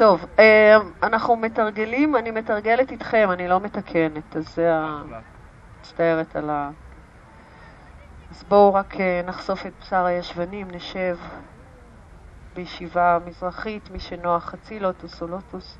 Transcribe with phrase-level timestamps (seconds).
[0.00, 5.02] טוב, אה, אנחנו מתרגלים, אני מתרגלת איתכם, אני לא מתקנת, אז זה ה...
[5.80, 6.70] מצטערת על ה...
[8.30, 11.18] אז בואו רק אה, נחשוף את בשר הישבנים, נשב
[12.54, 15.78] בישיבה מזרחית, מי שנוח חצי לוטוס או לוטוס.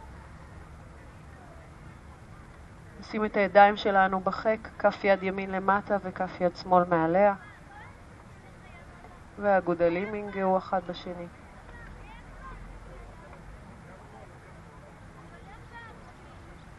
[3.00, 7.34] נשים את הידיים שלנו בחק, כף יד ימין למטה וכף יד שמאל מעליה.
[9.38, 11.26] והגודלים ינגעו אחד בשני.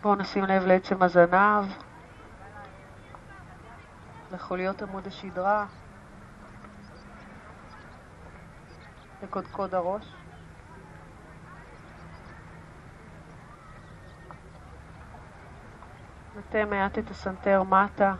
[0.01, 1.65] בואו נשים לב לעצם הזנב,
[4.31, 5.65] לחוליות עמוד השדרה,
[9.23, 10.13] לקודקוד הראש.
[16.37, 18.13] נטה מעט את הסנטר מטה.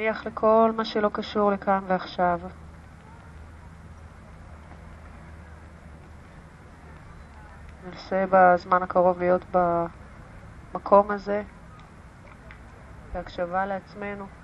[0.00, 2.40] ונניח לכל מה שלא קשור לכאן ועכשיו.
[7.84, 9.44] ננסה בזמן הקרוב להיות
[10.72, 11.42] במקום הזה,
[13.14, 14.39] בהקשבה לעצמנו.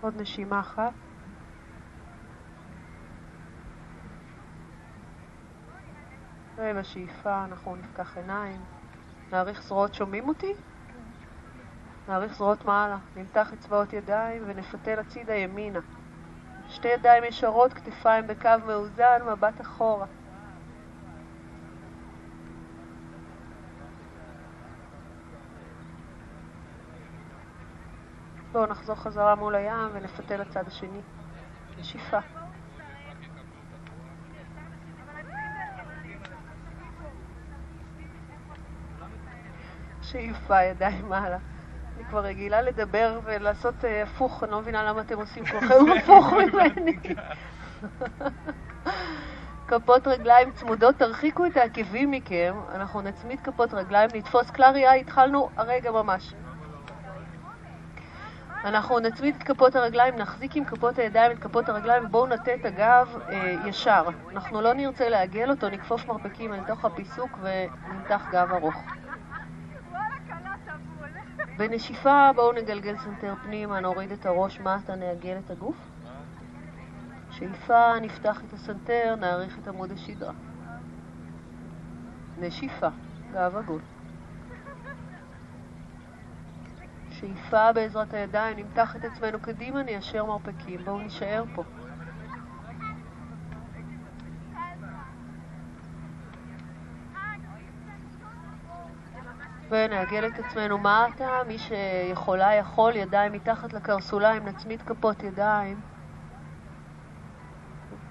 [0.00, 0.92] עוד נשימה אחת.
[6.56, 8.60] ובשאיפה אנחנו נפקח עיניים.
[9.32, 10.54] נאריך זרועות, שומעים אותי?
[12.08, 12.98] נאריך זרועות מעלה.
[13.16, 15.80] נמתח אצבעות ידיים ונפתל הצידה ימינה.
[16.68, 20.06] שתי ידיים ישרות, כתפיים בקו מאוזן, מבט אחורה.
[28.58, 31.00] בואו נחזור חזרה מול הים ונפתה לצד השני.
[31.78, 32.18] נשיפה.
[40.02, 41.38] שאיפה, ידיים מעלה.
[41.96, 46.32] אני כבר רגילה לדבר ולעשות uh, הפוך, אני לא מבינה למה אתם עושים כולכם הפוך
[46.32, 46.96] ממני.
[49.68, 55.90] כפות רגליים צמודות, תרחיקו את העקבים מכם, אנחנו נצמיד כפות רגליים, נתפוס קלריה, התחלנו הרגע
[55.90, 56.34] ממש.
[58.64, 62.64] אנחנו נצמיד את כפות הרגליים, נחזיק עם כפות הידיים את כפות הרגליים, בואו נטה את
[62.64, 64.08] הגב אה, ישר.
[64.30, 68.82] אנחנו לא נרצה לעגל אותו, נכפוף מרפקים אל תוך הפיסוק ונמתח גב ארוך.
[71.56, 75.76] בנשיפה בואו נגלגל סנטר פנימה, נוריד את הראש מטה, נעגל את הגוף.
[77.30, 80.32] שאיפה, נפתח את הסנטר, נאריך את עמוד השדרה.
[82.38, 82.88] נשיפה,
[83.32, 83.80] גב עגול.
[87.20, 90.84] שאיפה בעזרת הידיים, נמתח את עצמנו קדימה, ניישר מרפקים.
[90.84, 91.62] בואו נישאר פה.
[99.70, 105.80] ונעגל את עצמנו מטה, מי שיכולה יכול, ידיים מתחת לקרסוליים, נצמיד כפות ידיים.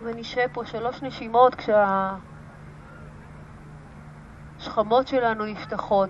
[0.02, 2.16] ונשאר פה שלוש נשימות כשה...
[4.60, 6.10] השכמות שלנו נפתחות,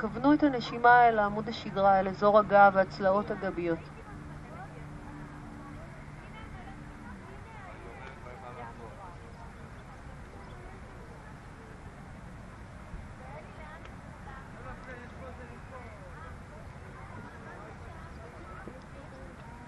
[0.00, 3.78] כוונו את הנשימה אל עמוד השדרה, אל אזור הגב והצלעות הגביות.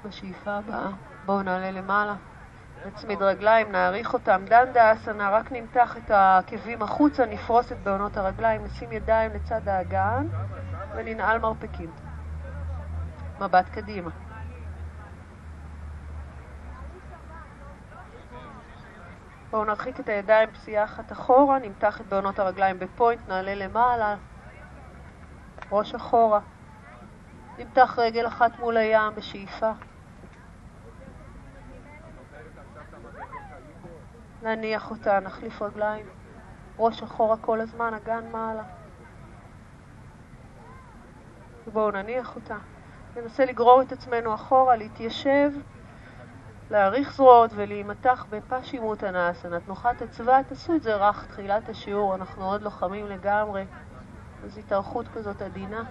[0.05, 0.91] בשאיפה הבאה
[1.27, 2.38] בואו נעלה למעלה.
[2.87, 4.45] נצמיד רגליים, נעריך אותם.
[4.45, 10.27] דנדה אסנה, רק נמתח את העקבים החוצה, נפרוס את בעונות הרגליים, נשים ידיים לצד האגן
[10.97, 11.91] וננעל מרפקים.
[13.41, 14.11] מבט קדימה.
[19.51, 24.17] בואו נרחיק את הידיים פסיעה אחת אחורה, נמתח את בעונות הרגליים בפוינט, נעלה למעלה,
[25.73, 26.41] ראש אחורה.
[27.59, 29.73] נמתח רגל אחת מול הים בשאיפה.
[34.43, 36.07] נניח אותה, נחליף רגליים.
[36.79, 38.63] ראש אחורה כל הזמן, אגן מעלה.
[41.73, 42.57] בואו נניח אותה.
[43.17, 45.51] ננסה לגרור את עצמנו אחורה, להתיישב,
[46.71, 49.61] להאריך זרועות ולהימתח בפשימות הנאסנה.
[49.61, 53.65] תנוחת הצבא, תעשו את זה רך תחילת השיעור, אנחנו עוד לוחמים לגמרי.
[54.45, 55.85] אז התארכות כזאת עדינה.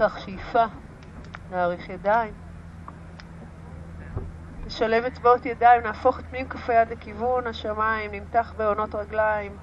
[0.00, 0.64] ניקח שאיפה,
[1.50, 2.34] נאריך ידיים.
[4.66, 9.56] נשלב אצבעות ידיים, נהפוך את פנים כף היד לכיוון השמיים, נמתח בעונות רגליים,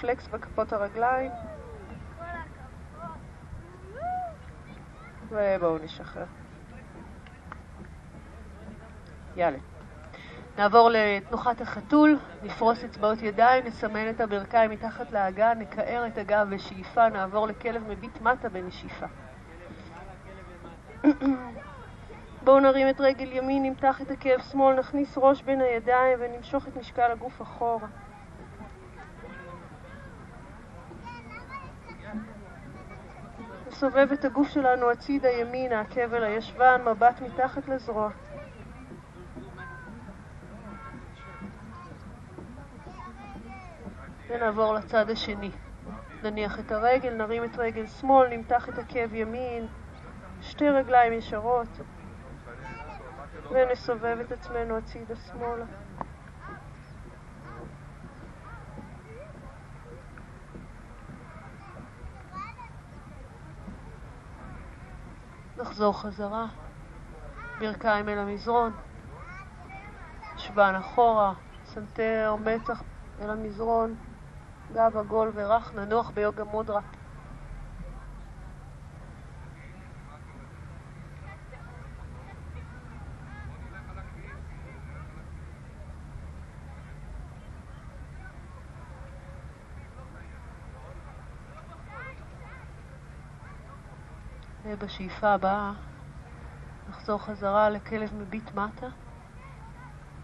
[0.00, 1.30] פלקס בכפות הרגליים.
[5.28, 6.24] ובואו נשחרר.
[9.36, 9.58] יאללה.
[10.58, 17.08] נעבור לתנוחת החתול, נפרוס אצבעות ידיים, נסמן את הברכיים מתחת לאגן, נקער את הגב בשאיפה,
[17.08, 19.06] נעבור לכלב מביט מטה בנשיפה.
[22.44, 26.76] בואו נרים את רגל ימין, נמתח את עקב שמאל, נכניס ראש בין הידיים ונמשוך את
[26.76, 27.88] משקל הגוף אחורה.
[33.68, 38.10] נסובב את הגוף שלנו הצידה ימינה, עקב אל הישבן, מבט מתחת לזרוע.
[44.28, 45.50] ונעבור לצד השני.
[46.22, 49.66] נניח את הרגל, נרים את רגל שמאל, נמתח את עקב ימין,
[50.58, 51.68] שתי רגליים ישרות,
[53.50, 55.64] ונסובב את עצמנו הצידה שמאלה.
[65.56, 66.46] נחזור חזרה,
[67.58, 68.72] ברכיים אל המזרון,
[70.36, 71.32] ישבן אחורה,
[71.64, 72.82] סנטר מצח
[73.20, 73.94] אל המזרון,
[74.72, 76.80] גב עגול ורך, ננוח ביוגה מודרה.
[94.68, 95.72] ובשאיפה הבאה
[96.88, 98.86] נחזור חזרה לכלב מביט מטה.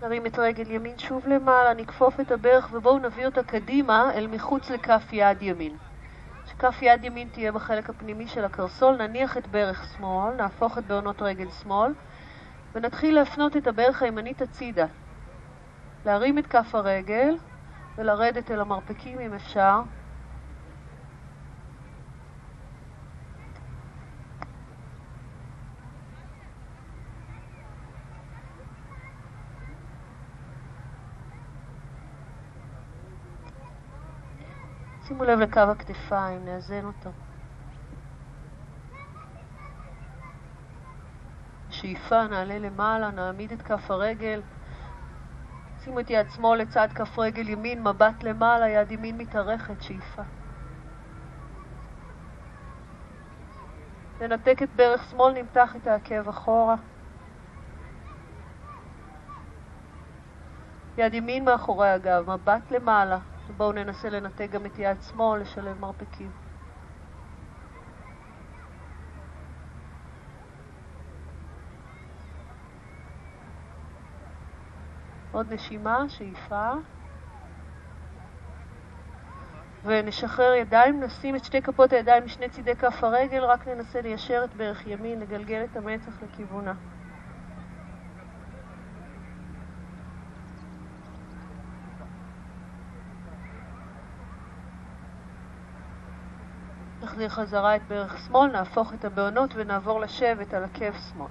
[0.02, 4.70] נרים את רגל ימין שוב למעלה, נכפוף את הברך ובואו נביא אותה קדימה אל מחוץ
[4.70, 5.76] לכף יד ימין.
[6.46, 11.22] שכף יד ימין תהיה בחלק הפנימי של הקרסול, נניח את ברך שמאל, נהפוך את בעונות
[11.22, 11.92] רגל שמאל
[12.74, 14.86] ונתחיל להפנות את הברך הימנית הצידה.
[16.06, 17.36] להרים את כף הרגל
[17.98, 19.80] ולרדת אל המרפקים אם אפשר.
[35.06, 37.10] שימו לב לקו הכתפיים, נאזן אותו.
[41.70, 44.42] שאיפה, נעלה למעלה, נעמיד את כף הרגל.
[45.80, 50.22] שימו את יד שמאל לצד כף רגל ימין, מבט למעלה, יד ימין מתארכת, שאיפה.
[54.20, 56.76] ננתק את ברך שמאל, נמתח את העקב אחורה.
[60.98, 66.30] יד ימין מאחורי הגב, מבט למעלה, ובואו ננסה לנתק גם את יד שמאל, לשלב מרפקים.
[75.32, 76.72] עוד נשימה, שאיפה.
[79.84, 84.54] ונשחרר ידיים, נשים את שתי כפות הידיים משני צידי כף הרגל, רק ננסה ליישר את
[84.54, 86.93] ברך ימין, לגלגל את המצח לכיוונה.
[97.14, 101.30] נחזיר חזרה את ברך שמאל, נהפוך את הבעונות ונעבור לשבת על עקב שמאל.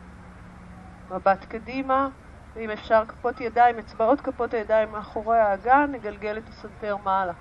[1.11, 2.07] מבט קדימה,
[2.55, 7.33] ואם אפשר כפות ידיים, אצבעות כפות הידיים מאחורי האגן, נגלגל את הסנטר מעלה.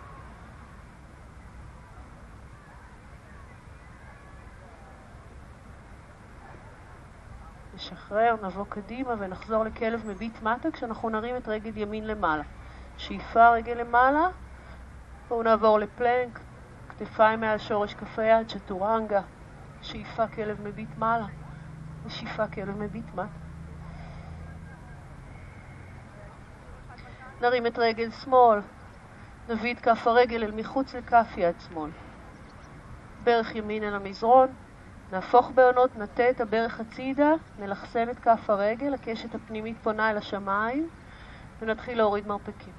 [7.75, 12.42] נשחרר, נבוא קדימה ונחזור לכלב מביט מטה כשאנחנו נרים את רגל ימין למעלה.
[12.96, 14.28] שאיפה רגל למעלה,
[15.28, 16.40] בואו נעבור לפלנק,
[16.99, 19.20] כתפיים מעל שורש כף היד, צ'טורנגה,
[19.82, 21.26] שאיפה כלב מביט מעלה,
[22.06, 23.26] ושאיפה כלב מביט מטה.
[27.40, 28.61] נרים את רגל שמאל,
[29.49, 31.90] נביא את כף הרגל אל מחוץ לכף יד שמאל.
[33.25, 34.49] ברך ימין אל המזרון,
[35.12, 40.88] נהפוך בעונות, נטה את הברך הצידה, נלחסן את כף הרגל, הקשת הפנימית פונה אל השמיים,
[41.61, 42.72] ונתחיל להוריד מרפקים.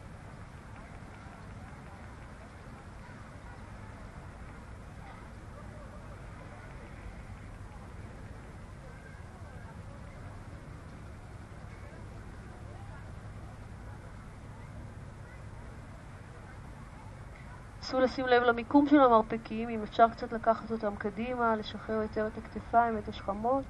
[17.94, 22.38] נסו לשים לב למיקום של המרפקים, אם אפשר קצת לקחת אותם קדימה, לשחרר יותר את
[22.38, 23.64] הכתפיים ואת השכמות.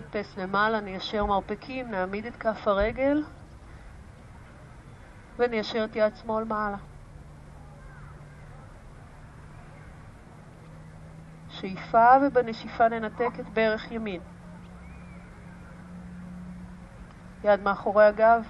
[0.00, 3.22] נטפס למעלה, ניישר מרפקים, נעמיד את כף הרגל
[5.38, 6.89] וניישר את יד שמאל מעלה.
[11.60, 14.20] שאיפה ובנשיפה ננתק את ברך ימין.
[17.44, 18.42] יד מאחורי הגב,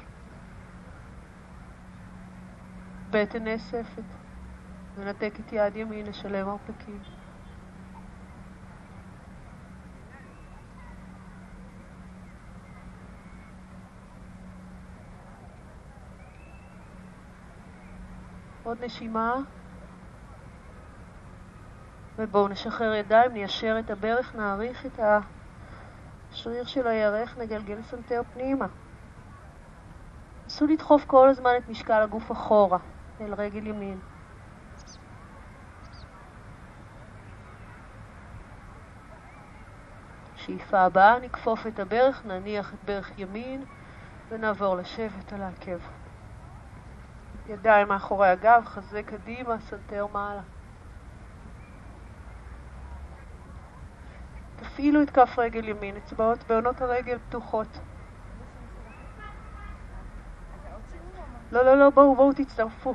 [3.11, 4.02] בטן נאספת,
[4.99, 7.00] ננתק את יד ימין, נשלם מרפקים.
[18.62, 19.35] עוד נשימה.
[22.23, 25.00] ובואו נשחרר ידיים, ניישר את הברך, נאריך את
[26.33, 28.67] השריר של הירך, נגלגל סנטר פנימה.
[30.47, 32.79] נסו לדחוף כל הזמן את משקל הגוף אחורה,
[33.21, 33.99] אל רגל ימין.
[40.37, 43.65] שאיפה הבאה, נכפוף את הברך, נניח את ברך ימין
[44.29, 45.79] ונעבור לשבת על העקב.
[47.49, 50.60] ידיים מאחורי הגב, חזה קדימה, סנטר מעלה.
[54.61, 57.79] תפעילו את כף רגל ימין, אצבעות בהונות הרגל פתוחות.
[61.52, 62.95] לא, לא, לא, בואו, בואו תצטרפו.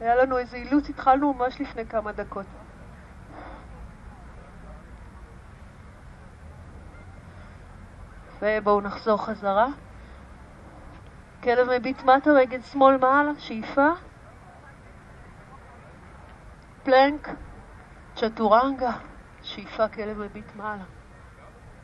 [0.00, 2.46] היה לנו איזה אילוץ, התחלנו ממש לפני כמה דקות.
[8.42, 9.66] ובואו נחזור חזרה.
[11.42, 13.88] כלב מביט מטה, רגל שמאל מעלה, שאיפה.
[16.82, 17.28] פלנק,
[18.14, 18.92] צ'טורנגה,
[19.46, 20.84] שאיפה כלב מביט מעלה.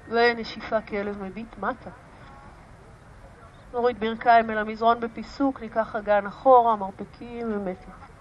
[0.08, 1.90] ונשיפה כלב מביט מטה.
[3.72, 8.11] נוריד ברכיים אל המזרון בפיסוק, ניקח אגן אחורה, מרפקים ומתח.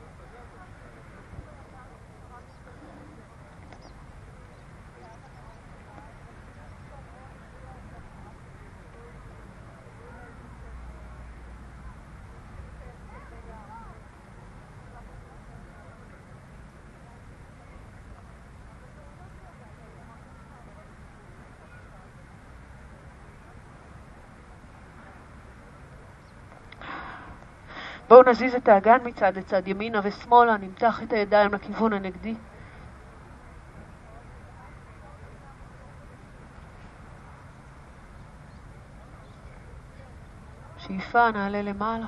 [28.22, 32.36] בואו נזיז את האגן מצד לצד, ימינה ושמאלה, נמתח את הידיים לכיוון הנגדי.
[40.78, 42.06] שאיפה, נעלה למעלה.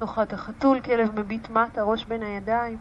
[0.00, 2.78] נוחת החתול, כלב מביט מטה, ראש בין הידיים.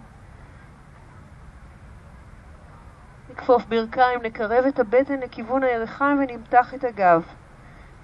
[3.30, 7.24] נכפוף ברכיים, נקרב את הבטן לכיוון הירכיים ונמתח את הגב.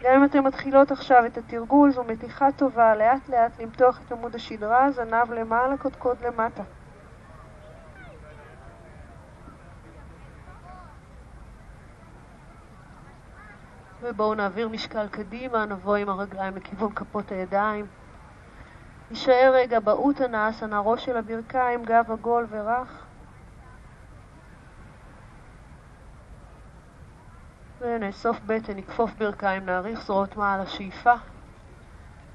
[0.04, 4.36] גם אם אתן מתחילות עכשיו את התרגול, זו מתיחה טובה, לאט לאט למתוח את עמוד
[4.36, 6.64] השדרה, זנב למעלה, קודקוד למטה.
[14.02, 17.86] ובואו נעביר משקל קדימה, נבוא עם הרגליים לכיוון כפות הידיים.
[19.12, 23.11] נשאר רגע באותנה, אסנה, ראש של הברכיים, גב עגול ורך.
[27.82, 31.14] ונאסוף בטן, נכפוף ברכיים, נאריך זרועות מעל השאיפה.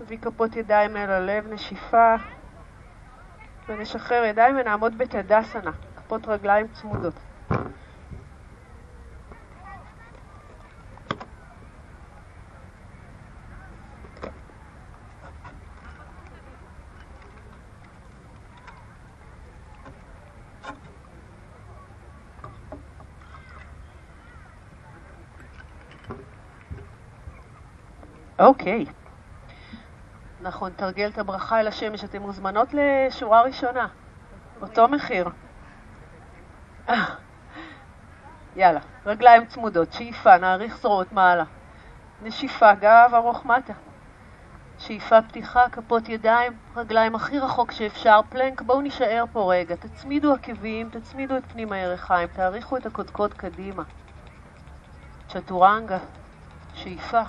[0.01, 2.15] נביא כפות ידיים אל הלב, נשיפה.
[3.69, 7.15] ונשחרר ידיים ונעמוד בתדסנה, כפות רגליים צמודות.
[28.47, 28.85] אוקיי.
[30.41, 32.05] נכון, תרגל את הברכה אל השמש.
[32.05, 33.87] אתן מוזמנות לשורה ראשונה.
[34.63, 35.29] אותו מחיר.
[38.57, 41.45] יאללה, רגליים צמודות, שאיפה, נאריך זרועות מעלה.
[42.23, 43.73] נשיפה, גב ארוך מטה.
[44.79, 49.77] שאיפה פתיחה, כפות ידיים, רגליים הכי רחוק שאפשר, פלנק, בואו נישאר פה רגע.
[49.77, 53.83] תצמידו עקבים, תצמידו את פנים הירכיים, תאריכו את הקודקוד קדימה.
[55.29, 55.99] צ'טורנגה,
[56.75, 57.23] שאיפה.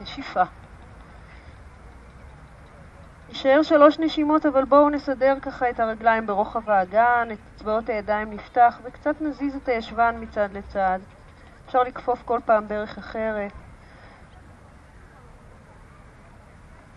[0.00, 0.42] נשיפה.
[3.28, 8.80] נשאר שלוש נשימות, אבל בואו נסדר ככה את הרגליים ברוחב האגן, את אצבעות הידיים נפתח
[8.84, 10.98] וקצת נזיז את הישבן מצד לצד.
[11.66, 13.52] אפשר לכפוף כל פעם דרך אחרת.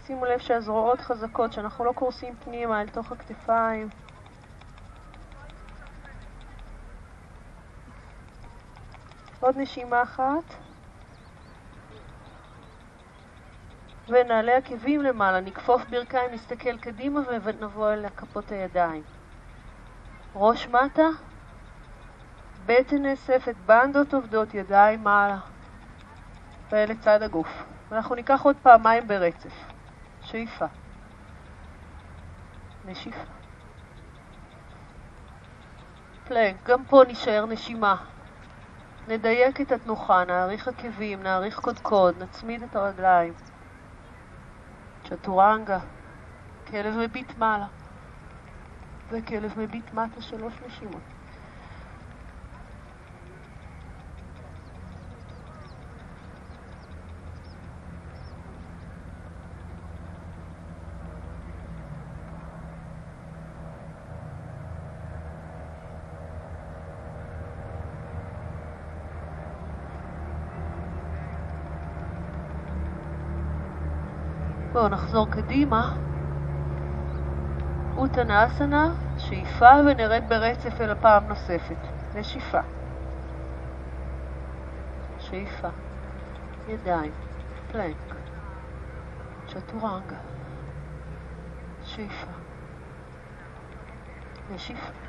[0.06, 3.89] שימו לב שהזרועות חזקות, שאנחנו לא קורסים פנימה אל תוך הכתפיים.
[9.39, 10.68] עוד נשימה אחת.
[14.10, 19.04] ונעלה עקבים למעלה, נכפוף ברכיים, נסתכל קדימה ונבוא אל כפות הידיים.
[20.36, 21.08] ראש מטה,
[22.66, 25.38] בטן נאספת, בנדות עובדות, ידיים מעלה.
[26.72, 27.63] ולצד הגוף.
[27.89, 29.54] ואנחנו ניקח עוד פעמיים ברצף.
[30.22, 30.66] שאיפה.
[32.86, 33.24] נשיפה.
[36.28, 37.96] פלנק, גם פה נשאר נשימה.
[39.08, 43.34] נדייק את התנוחה, נאריך עקבים, נאריך קודקוד, נצמיד את הרגליים.
[45.10, 45.80] צ'טורנגה,
[46.68, 47.68] כלב מביט מעלה,
[49.12, 51.18] וכלב מביט מטה שלוש נשימות.
[74.89, 75.96] נחזור קדימה.
[77.98, 81.77] אוטנאסנה, שאיפה ונרד ברצף אל הפעם נוספת.
[82.15, 82.60] נשיפה.
[85.19, 85.67] שאיפה.
[86.67, 87.12] ידיים.
[87.72, 88.15] פלנק.
[89.48, 90.17] צ'טורנגה.
[91.84, 92.31] שאיפה.
[94.51, 95.09] נשיפה.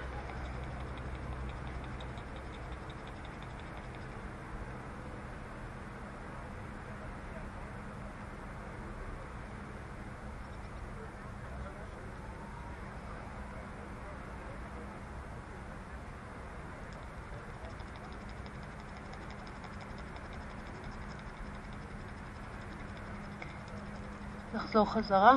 [24.70, 25.36] נחזור חזרה.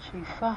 [0.00, 0.50] שאיפה.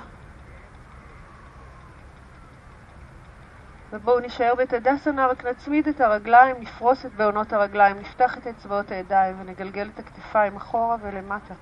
[3.91, 9.41] ובואו נשאר בתדסנה, רק נצמיד את הרגליים, נפרוס את בעונות הרגליים, נפתח את אצבעות הידיים
[9.41, 11.53] ונגלגל את הכתפיים אחורה ולמטה.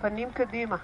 [0.00, 0.76] פנים קדימה.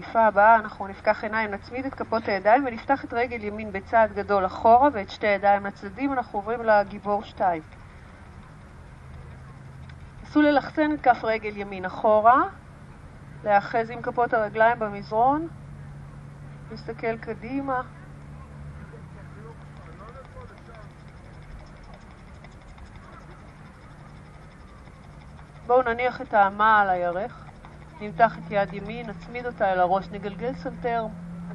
[0.00, 4.46] בשאיפה הבאה אנחנו נפקח עיניים, נצמיד את כפות הידיים ונפתח את רגל ימין בצעד גדול
[4.46, 7.62] אחורה ואת שתי הידיים לצדדים, אנחנו עוברים לגיבור 2.
[10.22, 12.42] נסו ללחצן את כף רגל ימין אחורה,
[13.44, 15.48] להאחז עם כפות הרגליים במזרון,
[16.72, 17.80] נסתכל קדימה.
[25.66, 27.49] בואו נניח את האמה על הירך.
[28.00, 31.06] נמתח את יד ימין, נצמיד אותה אל הראש, נגלגל סנטר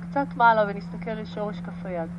[0.02, 2.10] קצת מעלה ונסתכל לשורש כף היד.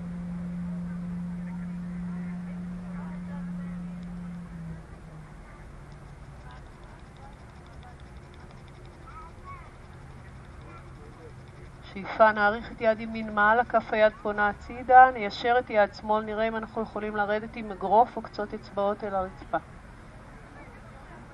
[11.82, 16.48] שאיפה נאריך את יד ימין מעלה, כף היד פונה הצידה, ניישר את יד שמאל, נראה
[16.48, 19.58] אם אנחנו יכולים לרדת עם אגרוף או קצות אצבעות אל הרצפה.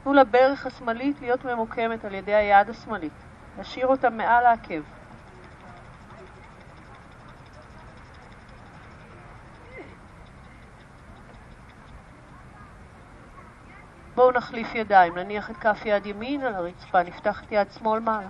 [0.03, 3.12] תנו לברך השמאלית להיות ממוקמת על ידי היד השמאלית.
[3.59, 4.83] נשאיר אותה מעל העקב.
[14.15, 18.29] בואו נחליף ידיים, נניח את כף יד ימין על הרצפה, נפתח את יד שמאל מעלה.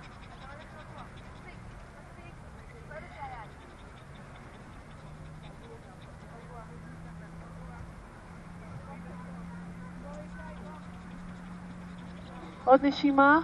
[12.73, 13.39] עוד נשימה.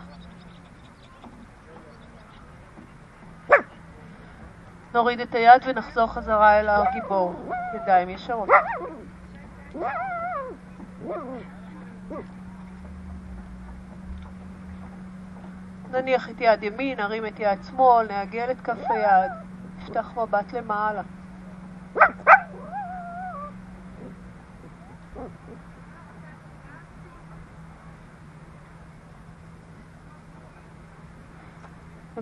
[4.94, 7.34] נוריד את היד ונחזור חזרה אל הגיבור.
[7.76, 8.50] ידיים ישרות.
[15.92, 19.32] נניח את יד ימין, נרים את יד שמאל, נעגל את כף היד,
[19.78, 21.02] נפתח מבט למעלה.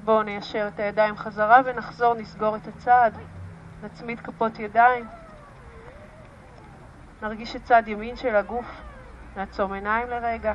[0.08, 3.18] ובואו ניישר את הידיים חזרה ונחזור, נסגור את הצעד.
[3.84, 5.08] נצמיד כפות ידיים.
[7.22, 8.66] נרגיש את צד ימין של הגוף.
[9.36, 10.54] נעצום עיניים לרגע.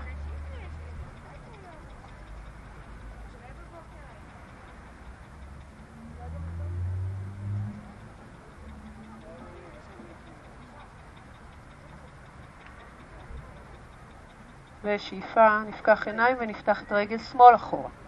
[14.82, 18.01] ושאיפה, נפקח עיניים ונפתח את רגל שמאל אחורה.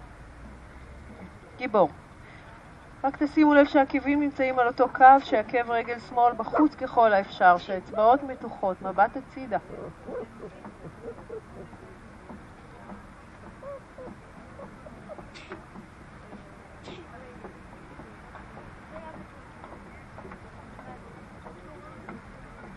[1.64, 1.88] גיבור.
[3.04, 8.22] רק תשימו לב שהעקבים נמצאים על אותו קו, שעקב רגל שמאל בחוץ ככל האפשר, שהאצבעות
[8.22, 9.58] מתוחות, מבט הצידה.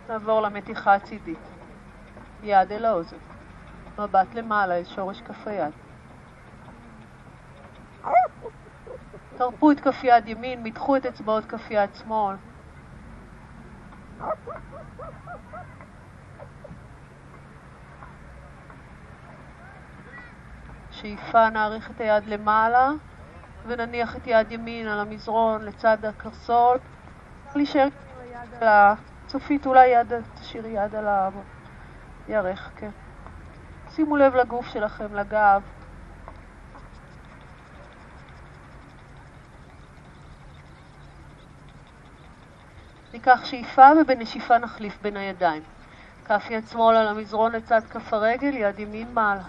[0.09, 1.39] נעבור למתיחה הצידית.
[2.43, 3.17] יד אל האוזן.
[3.99, 5.73] מבט למעלה אל שורש כף היד.
[9.37, 12.35] תרפו את כף יד ימין, מתחו את אצבעות כף יד שמאל.
[20.91, 22.89] שאיפה נאריך את היד למעלה
[23.65, 26.77] ונניח את יד ימין על המזרון לצד הקרסול.
[27.55, 27.87] להישאר
[28.61, 31.07] על הצופית, אולי יד, תשאירי יד על
[32.27, 32.89] הירך, כן.
[33.89, 35.76] שימו לב לגוף שלכם, לגב.
[43.17, 45.63] ניקח שאיפה ובנשיפה נחליף בין הידיים.
[46.25, 49.41] כף יד שמאל על המזרון לצד כף הרגל, יד ימין מעלה.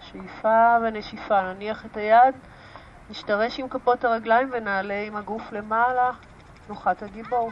[0.00, 2.34] שאיפה ונשיפה, נניח את היד
[3.10, 6.10] נשתרש עם כפות הרגליים ונעלה עם הגוף למעלה,
[6.66, 7.50] תנוחת הגיבור.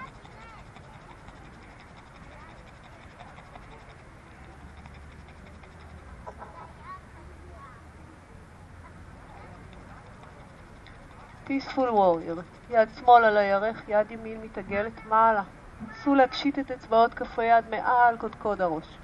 [11.47, 12.41] Peaceful Warrior,
[12.71, 15.43] יד שמאל על הירך, יד ימין מתעגלת מעלה.
[15.91, 18.99] נסו להקשיט את אצבעות כף היד מעל קודקוד הראש.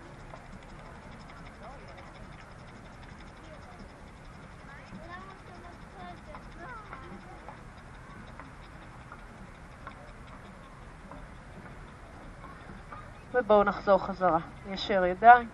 [13.45, 14.39] ובואו נחזור חזרה.
[14.67, 15.49] ניישר ידיים,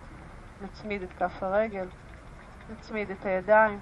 [0.61, 1.87] נצמיד את כף הרגל,
[2.69, 3.79] נצמיד את הידיים.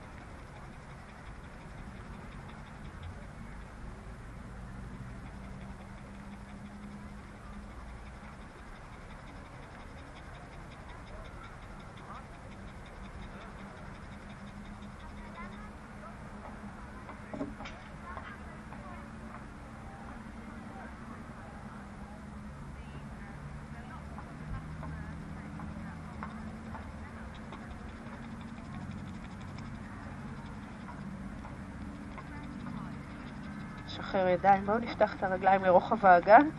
[33.86, 34.65] נשחרר ידיים.
[34.65, 36.49] בואו נפתח את הרגליים לרוחב האגן.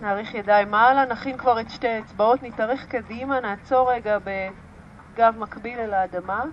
[0.00, 5.94] נאריך ידיים מעלה, נכין כבר את שתי האצבעות, נתארך קדימה, נעצור רגע בגב מקביל אל
[5.94, 6.44] האדמה.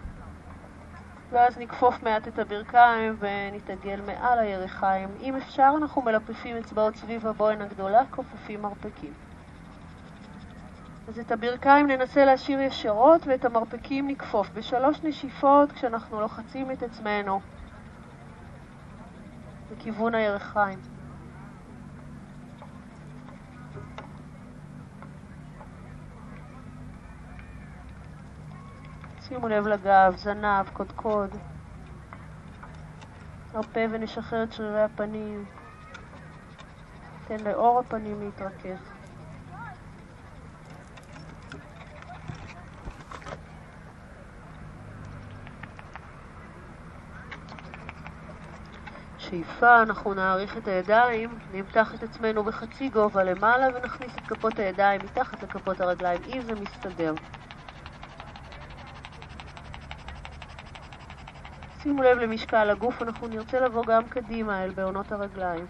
[1.31, 5.09] ואז נכפוף מעט את הברכיים ונתעגל מעל הירכיים.
[5.21, 9.13] אם אפשר, אנחנו מלפפים אצבעות סביב הבוהן הגדולה, כופפים מרפקים.
[11.07, 14.49] אז את הברכיים ננסה להשאיר ישרות ואת המרפקים נכפוף.
[14.53, 17.39] בשלוש נשיפות, כשאנחנו לוחצים את עצמנו
[19.79, 20.79] לכיוון הירכיים.
[29.21, 31.29] שימו לב לגב, זנב, קודקוד.
[33.53, 35.45] נרפה ונשחרר את שרירי הפנים.
[37.29, 38.98] ניתן לאור הפנים להתרכז.
[49.29, 55.01] שאיפה, אנחנו נאריך את הידיים, נמתח את עצמנו בחצי גובה למעלה ונכניס את כפות הידיים
[55.03, 57.13] מתחת לכפות הרגליים, אם זה מסתדר.
[61.81, 65.65] שימו לב למשקל הגוף, אנחנו נרצה לבוא גם קדימה אל בעונות הרגליים.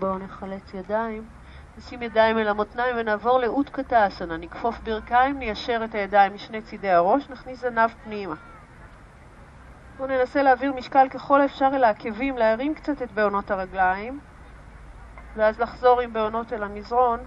[0.00, 1.24] ובואו נחלץ ידיים.
[1.78, 4.36] נשים ידיים אל המותניים ונעבור לאותקתא אסנה.
[4.36, 8.34] נכפוף ברכיים, ניישר את הידיים משני צידי הראש, נכניס זנב פנימה.
[9.96, 14.20] בואו ננסה להעביר משקל ככל האפשר אל העקבים, להרים קצת את בעונות הרגליים,
[15.36, 17.20] ואז לחזור עם בעונות אל המזרון,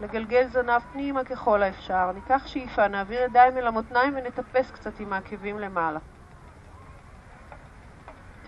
[0.00, 2.12] לגלגל זנב פנימה ככל האפשר.
[2.12, 5.98] ניקח שאיפה, נעביר ידיים אל המותניים ונטפס קצת עם העקבים למעלה.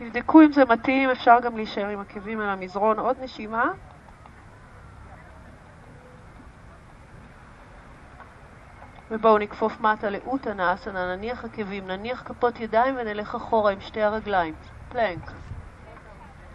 [0.04, 2.98] תבדקו אם זה מתאים, אפשר גם להישאר עם עקבים על המזרון.
[2.98, 3.72] עוד נשימה.
[9.10, 14.54] ובואו נכפוף מטה לאותנה אסנה, נניח עקבים, נניח כפות ידיים ונלך אחורה עם שתי הרגליים.
[14.88, 15.30] פלנק.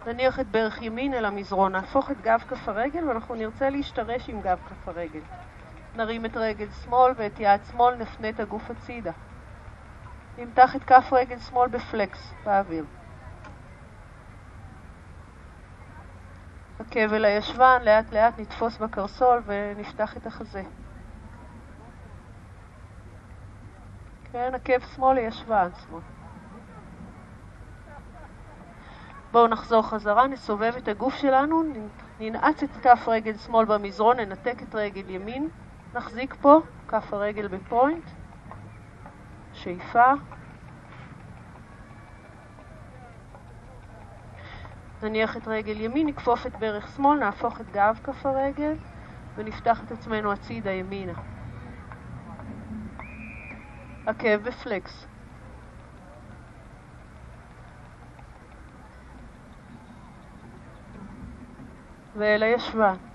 [0.05, 4.41] נניח את ברך ימין אל המזרון, נהפוך את גב כף הרגל ואנחנו נרצה להשתרש עם
[4.41, 5.21] גב כף הרגל.
[5.95, 9.11] נרים את רגל שמאל ואת יד שמאל, נפנה את הגוף הצידה.
[10.37, 12.85] נמתח את כף רגל שמאל בפלקס, באוויר.
[16.79, 20.63] עקב אל הישבן, לאט לאט נתפוס בקרסול ונפתח את החזה.
[24.31, 26.01] כן, עקב שמאל לישבן שמאל.
[29.31, 31.63] בואו נחזור חזרה, נסובב את הגוף שלנו,
[32.19, 35.49] ננעץ את כף רגל שמאל במזרון, ננתק את רגל ימין,
[35.93, 38.09] נחזיק פה, כף הרגל בפוינט,
[39.53, 40.13] שאיפה.
[45.03, 48.73] נניח את רגל ימין, נכפוף את ברך שמאל, נהפוך את גב כף הרגל
[49.35, 51.13] ונפתח את עצמנו הצידה ימינה.
[54.05, 55.05] עקב בפלקס.
[62.15, 63.08] ואל הישבן.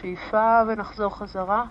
[0.00, 1.64] שאיפה ונחזור חזרה.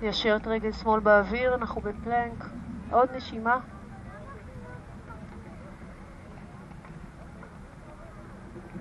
[0.00, 2.44] ניישר את רגל שמאל באוויר, אנחנו בפלנק.
[2.90, 3.58] עוד נשימה.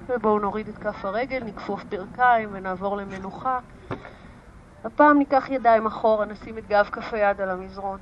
[0.07, 3.59] ובואו נוריד את כף הרגל, נכפוף ברכיים ונעבור למנוחה.
[4.83, 7.99] הפעם ניקח ידיים אחורה, נשים את גב כף היד על המזרון.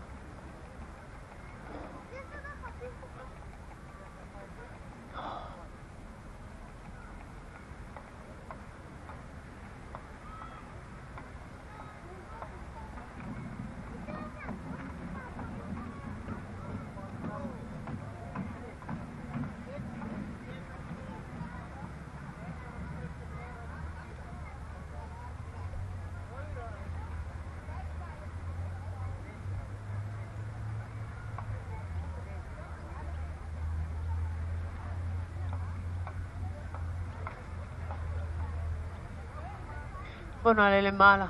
[40.44, 41.26] בואו נעלה למעלה.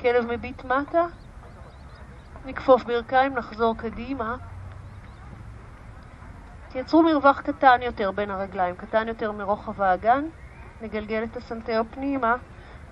[0.00, 1.04] כלב מביט מטה,
[2.44, 4.36] נכפוף ברכיים, נחזור קדימה.
[6.68, 10.24] תייצרו מרווח קטן יותר בין הרגליים, קטן יותר מרוחב האגן.
[10.80, 12.34] נגלגל את הסנטר פנימה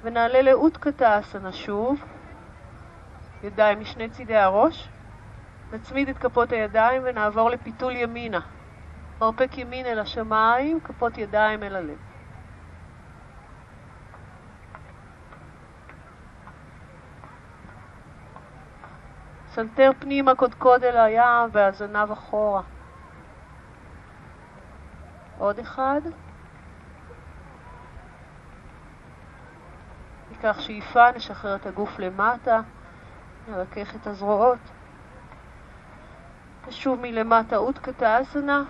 [0.03, 2.05] ונעלה לאות קטע אסנה שוב.
[3.45, 4.89] ידיים משני צידי הראש.
[5.73, 8.41] נצמיד את כפות הידיים ונעבור לפיתול ימינה.
[9.21, 12.12] מרפק ימין אל השמיים, כפות ידיים אל הלב.
[19.55, 22.63] סנטר פנימה קודקוד אל הים והזנב אחורה.
[25.39, 26.01] עוד אחד.
[30.31, 32.61] ניקח שאיפה, נשחרר את הגוף למטה,
[33.49, 34.59] נרכך את הזרועות.
[36.67, 38.63] ושוב מלמטה אוטקטאסנה,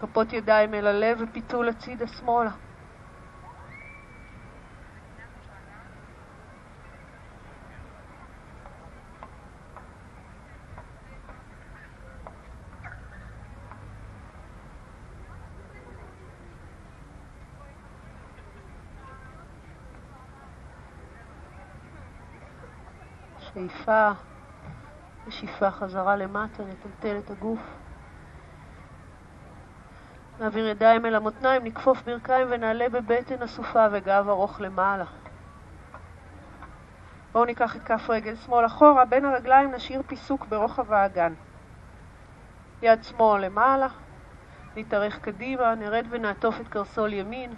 [0.00, 2.50] כפות ידיים אל הלב ופיתול הצידה שמאלה.
[23.70, 24.10] שאיפה
[25.26, 27.60] ושאיפה חזרה למטה, נטלטל את הגוף.
[30.40, 35.04] נעביר ידיים אל המותניים, נכפוף ברכיים ונעלה בבטן אסופה וגב ארוך למעלה.
[37.32, 41.34] בואו ניקח את כף רגל שמאל אחורה, בין הרגליים נשאיר פיסוק ברוחב האגן.
[42.82, 43.86] יד שמאל למעלה,
[44.76, 47.54] נתארך קדימה, נרד ונעטוף את קרסול ימין,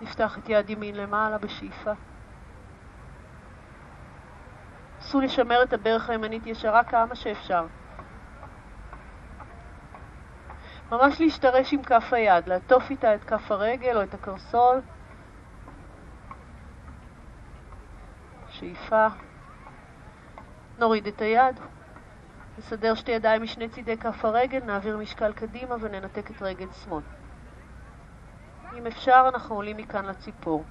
[0.00, 1.92] נפתח את יד ימין למעלה בשאיפה.
[5.04, 7.66] נסו לשמר את הברך הימנית ישרה כמה שאפשר.
[10.92, 14.80] ממש להשתרש עם כף היד, לעטוף איתה את כף הרגל או את הקרסול.
[18.48, 19.06] שאיפה.
[20.78, 21.60] נוריד את היד.
[22.58, 27.02] נסדר שתי ידיים משני צידי כף הרגל, נעביר משקל קדימה וננתק את רגל שמאל.
[28.78, 30.64] אם אפשר, אנחנו עולים מכאן לציפור.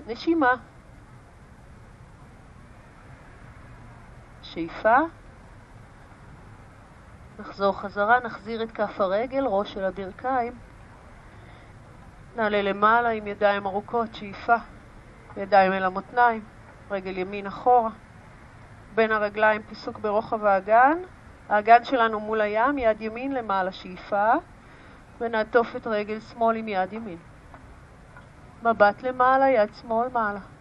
[0.00, 0.54] עוד נשימה.
[4.42, 4.96] שאיפה
[7.38, 10.52] נחזור חזרה, נחזיר את כף הרגל, ראש של הברכיים.
[12.36, 14.56] נעלה למעלה עם ידיים ארוכות, שאיפה.
[15.36, 16.44] ידיים אל המותניים,
[16.90, 17.90] רגל ימין אחורה.
[18.94, 20.98] בין הרגליים פיסוק ברוחב האגן.
[21.48, 24.32] האגן שלנו מול הים, יד ימין למעלה, שאיפה.
[25.20, 27.18] ונעטוף את רגל שמאל עם יד ימין.
[28.62, 30.59] מבט למעלה, יד שמאל מעלה.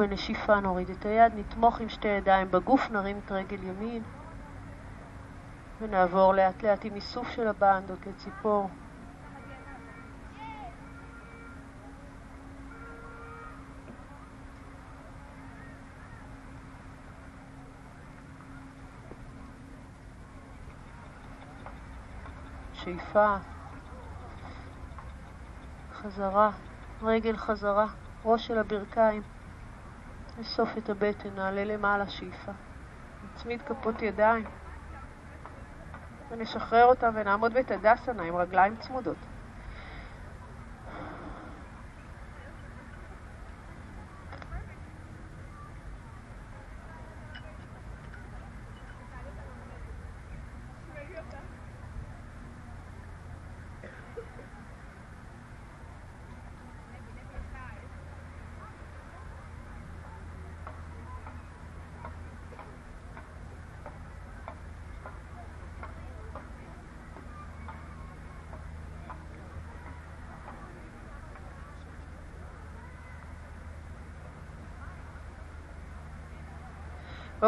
[0.00, 4.02] ובנשיפה נוריד את היד, נתמוך עם שתי ידיים בגוף, נרים את רגל ימין
[5.80, 8.68] ונעבור לאט לאט עם איסוף של הבנדות לציפור.
[22.72, 23.36] שאיפה,
[25.92, 26.50] חזרה,
[27.02, 27.86] רגל חזרה,
[28.24, 29.39] ראש של הברכיים.
[30.40, 32.52] נאסוף את הבטן, נעלה למעלה שאיפה.
[33.24, 34.44] נצמיד כפות ידיים
[36.30, 39.16] ונשחרר אותם ונעמוד בתדסנה עם רגליים צמודות.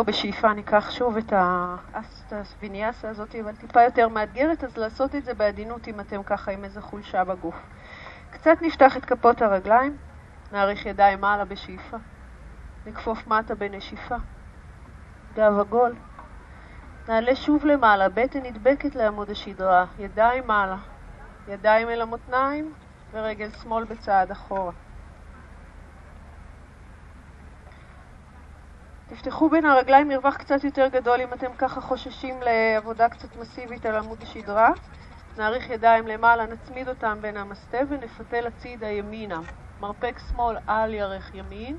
[0.03, 1.33] לא, בשאיפה ניקח שוב את
[2.33, 6.65] הסוויניאסה הזאת, אבל טיפה יותר מאתגרת, אז לעשות את זה בעדינות אם אתם ככה עם
[6.65, 7.55] איזה חולשה בגוף.
[8.31, 9.97] קצת נפתח את כפות הרגליים,
[10.53, 11.97] נאריך ידיים מעלה בשאיפה,
[12.87, 14.17] נכפוף מטה בנשיפה,
[15.35, 15.95] גב עגול.
[17.09, 20.77] נעלה שוב למעלה, בטן נדבקת לעמוד השדרה, ידיים מעלה,
[21.49, 22.73] ידיים אל המותניים
[23.13, 24.73] ורגל שמאל בצעד אחורה.
[29.13, 33.97] תפתחו בין הרגליים מרווח קצת יותר גדול אם אתם ככה חוששים לעבודה קצת מסיבית על
[33.97, 34.71] עמוד השדרה.
[35.39, 39.41] נאריך ידיים למעלה, נצמיד אותם בנמסטה ונפתל הצידה ימינה.
[39.81, 41.77] מרפק שמאל על ירך ימין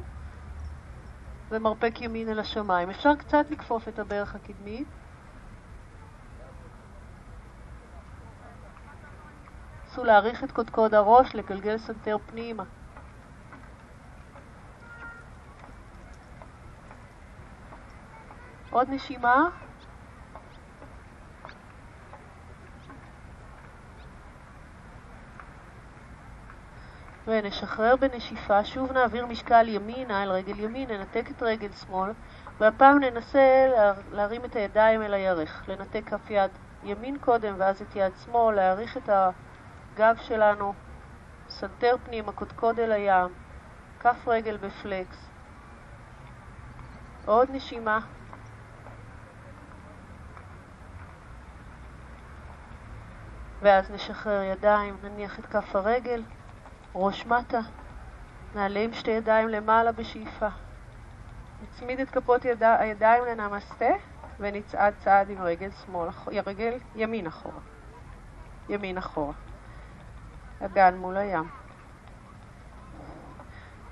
[1.52, 2.90] ומרפק ימין אל השמיים.
[2.90, 4.88] אפשר קצת לכפוף את הברך הקדמית.
[9.88, 12.64] נסו להאריך את קודקוד הראש, לגלגל סנטר פנימה.
[18.74, 19.50] עוד נשימה.
[27.28, 32.12] ונשחרר בנשיפה, שוב נעביר משקל ימינה אל רגל ימין, ננתק את רגל שמאל,
[32.60, 33.68] והפעם ננסה
[34.12, 36.52] להרים את הידיים אל הירך, לנתק כף יד
[36.84, 40.74] ימין קודם ואז את יד שמאל, להאריך את הגב שלנו,
[41.50, 43.30] סנטר פנימה, קודקוד אל הים,
[44.00, 45.30] כף רגל בפלקס.
[47.26, 48.00] עוד נשימה.
[53.64, 56.24] ואז נשחרר ידיים, נניח את כף הרגל,
[56.96, 57.60] ראש מטה,
[58.56, 60.48] נעלה עם שתי ידיים למעלה בשאיפה.
[61.62, 62.64] נצמיד את כפות יד...
[62.64, 63.90] הידיים לנמסטה
[64.40, 66.10] ונצעד צעד עם רגל שמאל,
[66.46, 67.60] רגל ימין אחורה.
[68.70, 69.34] ימין אחורה.
[70.60, 71.50] אגן מול הים.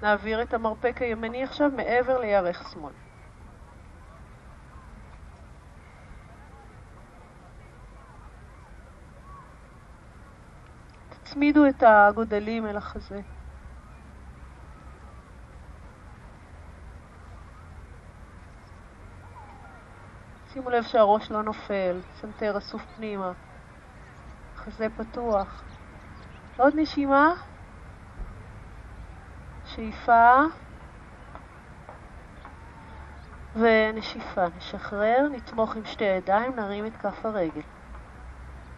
[0.02, 2.94] נעביר את המרפק הימני עכשיו מעבר לירך שמאל.
[11.32, 13.22] תצמידו את האגודלים אל החזה.
[20.54, 23.32] שימו לב שהראש לא נופל, סנטר אסוף פנימה,
[24.56, 25.64] חזה פתוח.
[26.58, 27.34] עוד נשימה,
[29.66, 30.40] שאיפה
[33.56, 34.46] ונשיפה.
[34.58, 37.62] נשחרר, נתמוך עם שתי ידיים, נרים את כף הרגל.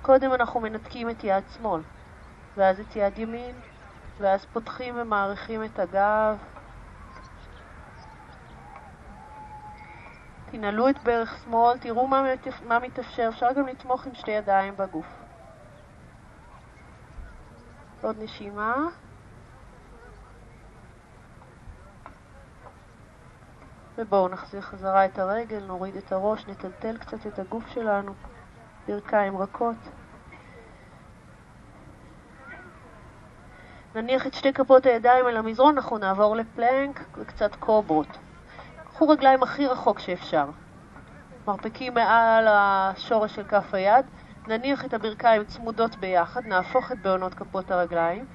[0.02, 1.82] קודם אנחנו מנתקים את יד שמאל.
[2.58, 3.56] ואז את יד ימין,
[4.20, 6.38] ואז פותחים ומעריכים את הגב.
[10.52, 12.24] תנעלו את ברך שמאל, תראו מה.
[12.68, 15.06] מה מתאפשר, אפשר גם לתמוך עם שתי ידיים בגוף.
[18.02, 18.76] עוד נשימה.
[23.98, 28.14] ובואו נחזיר חזרה את הרגל, נוריד את הראש, נטלטל קצת את הגוף שלנו,
[28.88, 30.03] ברכיים רכות.
[33.96, 38.08] נניח את שתי כפות הידיים על המזרון, אנחנו נעבור לפלנק וקצת קוברות.
[38.86, 40.46] קחו רגליים הכי רחוק שאפשר.
[41.48, 44.06] מרפקים מעל השורש של כף היד,
[44.48, 48.26] נניח את הברכיים צמודות ביחד, נהפוך את בעונות כפות הרגליים,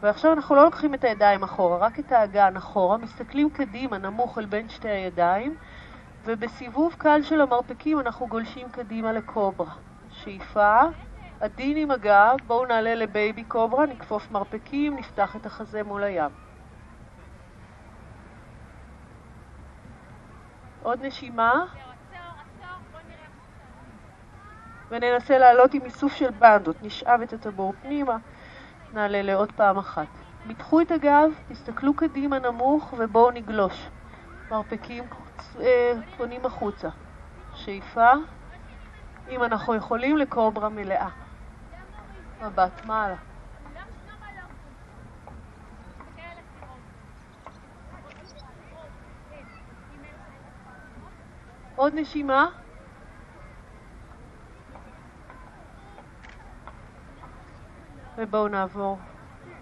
[0.00, 4.46] ועכשיו אנחנו לא לוקחים את הידיים אחורה, רק את האגן אחורה, מסתכלים קדימה, נמוך אל
[4.46, 5.56] בין שתי הידיים,
[6.24, 9.72] ובסיבוב קל של המרפקים אנחנו גולשים קדימה לקוברה.
[10.10, 10.80] שאיפה,
[11.40, 16.30] עדין עם הגב, בואו נעלה לבייבי קוברה, נכפוף מרפקים, נפתח את החזה מול הים.
[20.82, 21.64] עוד נשימה.
[24.90, 26.82] וננסה לעלות עם איסוף של בנדות.
[26.82, 28.16] נשאב את הטבור פנימה,
[28.92, 30.06] נעלה לעוד פעם אחת.
[30.46, 33.88] מתחו את הגב, תסתכלו קדימה נמוך ובואו נגלוש.
[34.50, 35.04] מרפקים
[35.60, 36.88] אה, פונים החוצה.
[37.54, 38.12] שאיפה,
[39.30, 41.25] אם אנחנו יכולים, לקוברה מלאה.
[42.42, 43.16] מבט מעלה.
[51.76, 52.46] עוד נשימה.
[58.18, 58.98] ובואו נעבור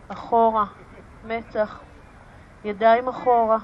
[0.09, 0.65] אחורה,
[1.25, 1.81] מצח,
[2.65, 3.59] ידיים אחורה.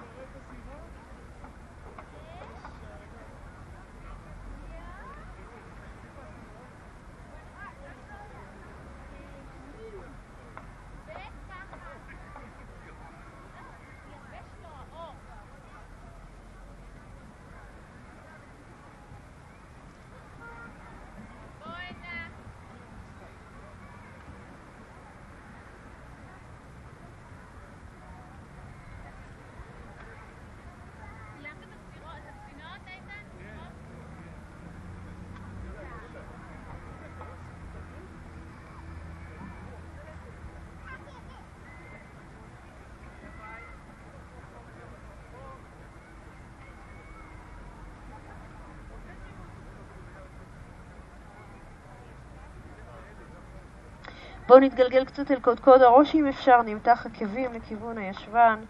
[54.51, 58.61] בואו נתגלגל קצת אל קודקוד הראש אם אפשר, נמתח עקבים לכיוון הישבן,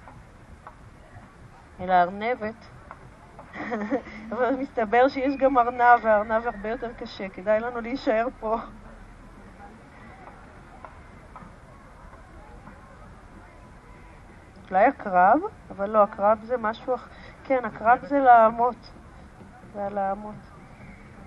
[1.80, 2.54] אל הארנבת.
[4.32, 8.56] אבל מסתבר שיש גם ארנב, והארנב הרבה יותר קשה, כדאי לנו להישאר פה.
[14.70, 17.10] אולי הקרב, אבל לא, הקרב זה משהו אחר.
[17.44, 18.92] כן, הקרב זה לעמות.
[19.74, 20.49] זה על.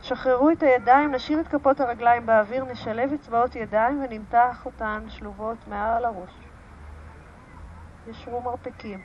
[0.03, 6.05] שחררו את הידיים, נשאיר את כפות הרגליים באוויר, נשלב אצבעות ידיים ונמתח אותן שלובות מעל
[6.05, 6.31] הראש.
[8.07, 9.01] ישרו מרפקים.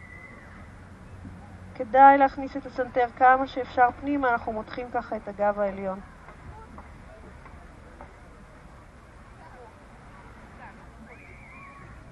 [1.74, 6.01] כדאי להכניס את הסנטר כמה שאפשר פנימה, אנחנו מותחים ככה את הגב העליון.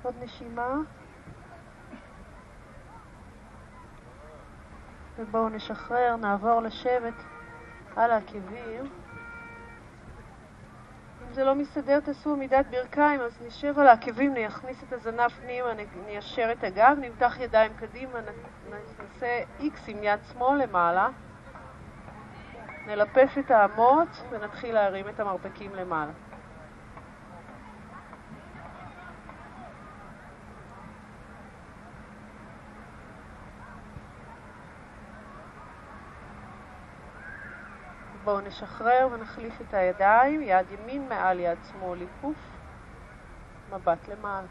[0.02, 0.74] עוד נשימה.
[5.18, 7.35] ובואו נשחרר, נעבור לשבת.
[7.96, 8.84] על העקבים.
[11.22, 15.68] אם זה לא מסתדר, תעשו עמידת ברכיים, אז נשב על העקבים, נכניס את הזנב פנימה,
[16.06, 18.18] ניישר את הגב, נמתח ידיים קדימה,
[18.70, 21.08] נעשה X עם יד שמאל למעלה,
[22.86, 26.12] נלפף את האמות ונתחיל להרים את המרפקים למעלה.
[38.26, 42.38] בואו נשחרר ונחליף את הידיים, יד ימין מעל יד שמאל היפוף,
[43.72, 44.46] מבט למעלה,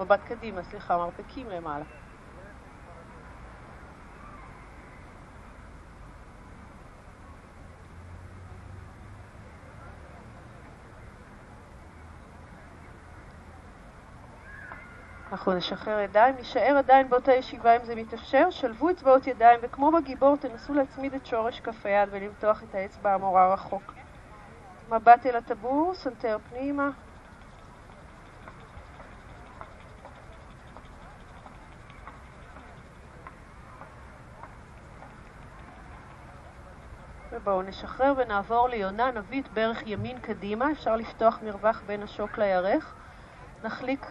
[0.00, 1.84] מבט קדימה, סליחה, מרפקים למעלה.
[15.32, 20.36] אנחנו נשחרר ידיים, נישאר עדיין באותה ישיבה אם זה מתאפשר, שלבו אצבעות ידיים וכמו בגיבור
[20.36, 23.92] תנסו להצמיד את שורש כף היד ולמתוח את האצבע המורה רחוק.
[24.88, 26.90] מבט אל הטבור, סנטר פנימה.
[37.32, 42.94] ובואו נשחרר ונעבור ליונה, נביא ברך ימין קדימה, אפשר לפתוח מרווח בין השוק לירך.
[43.64, 44.06] נחליק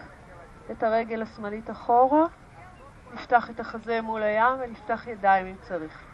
[0.70, 2.24] את הרגל השמאלית אחורה,
[3.14, 6.04] נפתח את החזה מול הים ונפתח ידיים אם צריך.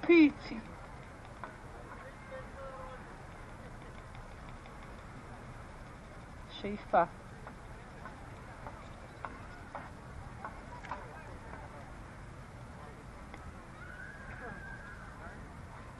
[0.00, 0.58] פיצי.
[6.50, 7.02] שאיפה.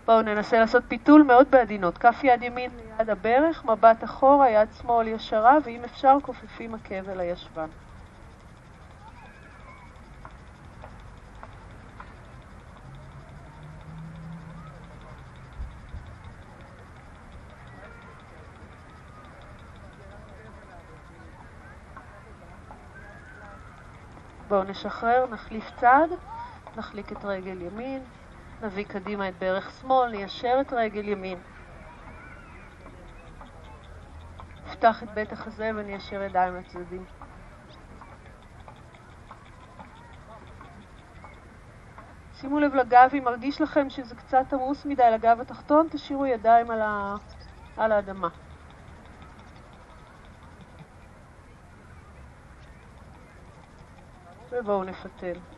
[0.08, 1.98] בואו ננסה לעשות פיתול מאוד בעדינות.
[1.98, 7.20] כף יד ימין ליד הברך, מבט אחורה, יד שמאל ישרה, ואם אפשר, כופפים עקב אל
[7.20, 7.68] הישבן.
[24.48, 26.08] בואו נשחרר, נחליף צד,
[26.76, 28.02] נחליק את רגל ימין,
[28.62, 31.38] נביא קדימה את ברך שמאל, ניישר את רגל ימין.
[34.66, 37.04] נפתח את בית החזה וניישר ידיים לצדדים.
[42.40, 46.80] שימו לב לגב, אם מרגיש לכם שזה קצת עמוס מדי לגב התחתון, תשאירו ידיים על,
[46.80, 47.14] ה...
[47.76, 48.28] על האדמה.
[54.50, 55.57] ובואו נפתל.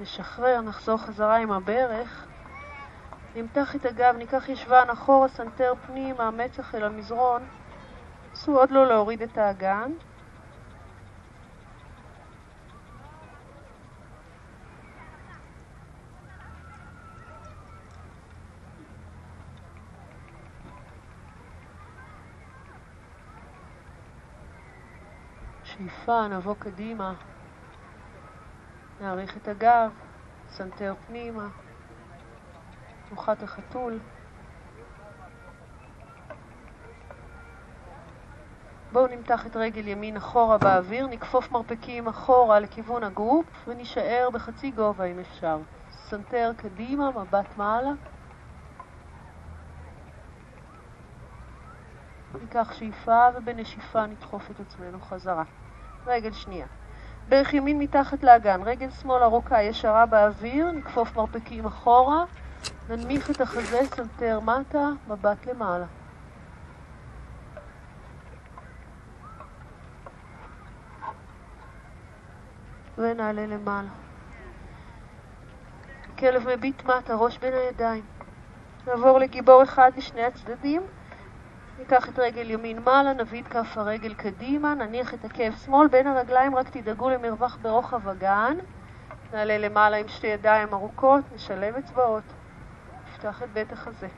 [0.00, 2.26] נשחרר, נחזור חזרה עם הברך.
[3.34, 7.42] נמתח את הגב, ניקח ישבן אחורה, סנטר פנימה, המצח אל המזרון.
[8.32, 9.92] נסו עוד לא להוריד את האגן.
[25.64, 27.14] שאיפה, נבוא קדימה.
[29.00, 29.90] נאריך את הגב,
[30.48, 31.48] סנטר פנימה,
[33.08, 33.98] תנוחת החתול.
[38.92, 45.04] בואו נמתח את רגל ימין אחורה באוויר, נכפוף מרפקים אחורה לכיוון הגוף ונישאר בחצי גובה
[45.04, 45.58] אם אפשר.
[45.90, 47.90] סנטר קדימה, מבט מעלה.
[52.40, 55.44] ניקח שאיפה ובנשיפה נדחוף את עצמנו חזרה.
[56.06, 56.66] רגל שנייה.
[57.28, 62.24] ברך ימין מתחת לאגן, רגל שמאל ארוכה ישרה באוויר, נכפוף מרפקים אחורה,
[62.88, 65.86] ננמיך את החזה, סנטר מטה, מבט למעלה.
[72.98, 73.88] ונעלה למעלה.
[76.18, 78.04] כלב מביט מטה, ראש בין הידיים.
[78.86, 80.82] נעבור לגיבור אחד לשני הצדדים.
[81.78, 86.06] ניקח את רגל ימין מעלה, נביא את כף הרגל קדימה, נניח את עקב שמאל בין
[86.06, 88.56] הרגליים, רק תדאגו למרווח ברוחב הגן.
[89.32, 92.24] נעלה למעלה עם שתי ידיים ארוכות, נשלב אצבעות.
[93.08, 94.08] נפתח את בית החזה.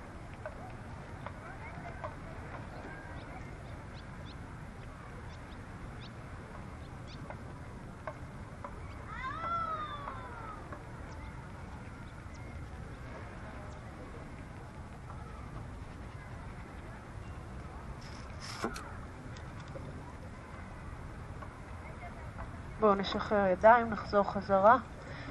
[22.81, 24.77] בואו נשחרר ידיים, נחזור חזרה.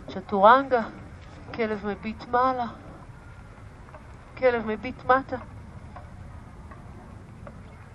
[0.08, 0.82] צ'טורנגה,
[1.54, 2.66] כלב מביט מעלה,
[4.38, 5.38] כלב מביט מטה.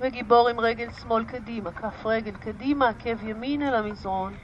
[0.01, 4.35] וגיבור עם רגל שמאל קדימה, כף רגל קדימה, עקב ימין אל המזרון.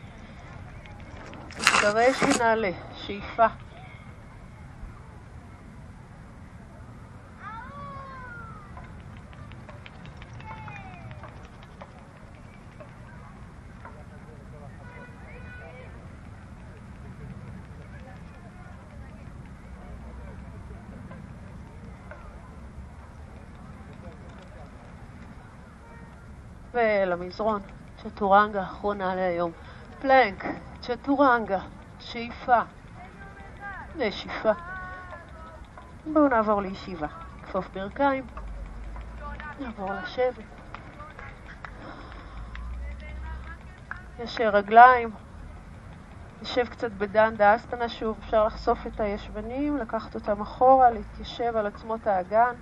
[1.59, 3.47] נתגרש ונעלה, שאיפה.
[27.19, 27.61] ולמזרון,
[27.97, 29.53] צ'טורנגה אחרונה להיום.
[29.99, 30.45] פלנק,
[30.81, 31.61] צ'טורנגה,
[31.99, 32.61] שאיפה,
[33.97, 34.53] נשיפה.
[36.12, 37.07] בואו נעבור לישיבה.
[37.43, 38.27] כפוף ברכיים,
[39.61, 40.45] נעבור לשבת.
[44.19, 45.11] ישר רגליים,
[46.43, 52.07] נשב קצת בדנדה אסטנה שוב, אפשר לחשוף את הישבנים, לקחת אותם אחורה, להתיישב על עצמות
[52.07, 52.55] האגן.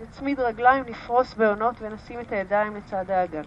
[0.00, 3.42] נצמיד רגליים, נפרוס בעונות ונשים את הידיים לצד האגן.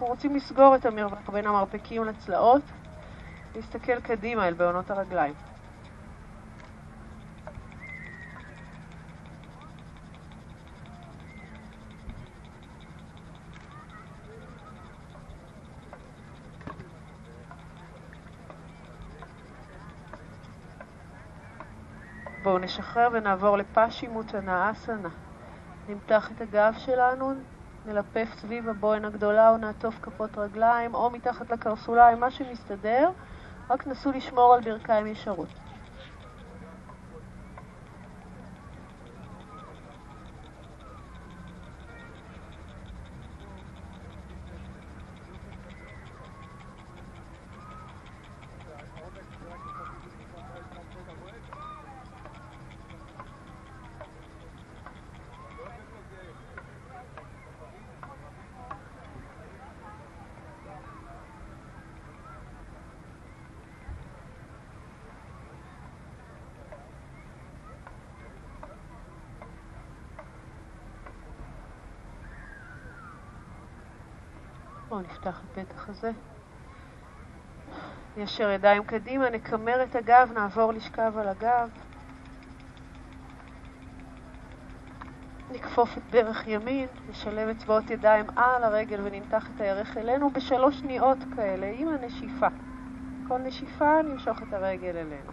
[0.00, 2.62] אנחנו רוצים לסגור את המרווח בין המרפקים לצלעות,
[3.54, 5.34] להסתכל קדימה אל בעונות הרגליים.
[22.42, 25.08] בואו נשחרר ונעבור לפאשי מוטנה אסנה.
[25.88, 27.32] נמתח את הגב שלנו,
[27.86, 33.10] נלפף סביב הבוהן הגדולה או נעטוף כפות רגליים או מתחת לקרסוליים, מה שמסתדר,
[33.70, 35.69] רק נסו לשמור על ברכיים ישרות.
[74.90, 76.10] בואו נפתח את הפתח הזה.
[78.16, 81.68] ניישר ידיים קדימה, נקמר את הגב, נעבור לשכב על הגב.
[85.50, 91.18] נכפוף את ברך ימין, נשלב אצבעות ידיים על הרגל ונמתח את הירך אלינו בשלוש שניות
[91.36, 92.48] כאלה עם הנשיפה.
[93.28, 95.32] כל נשיפה נמשוך את הרגל אלינו.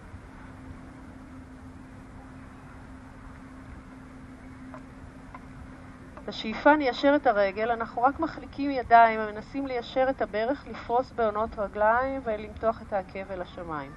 [6.28, 12.22] בשאיפה ניישר את הרגל, אנחנו רק מחליקים ידיים ומנסים ליישר את הברך, לפרוס בעונות רגליים
[12.24, 13.92] ולמתוח את העקב אל השמיים.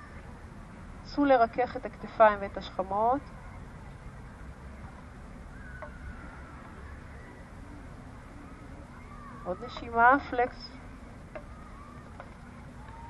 [1.02, 3.20] נסו לרכך את הכתפיים ואת השכמות.
[9.44, 10.70] עוד נשימה, פלקס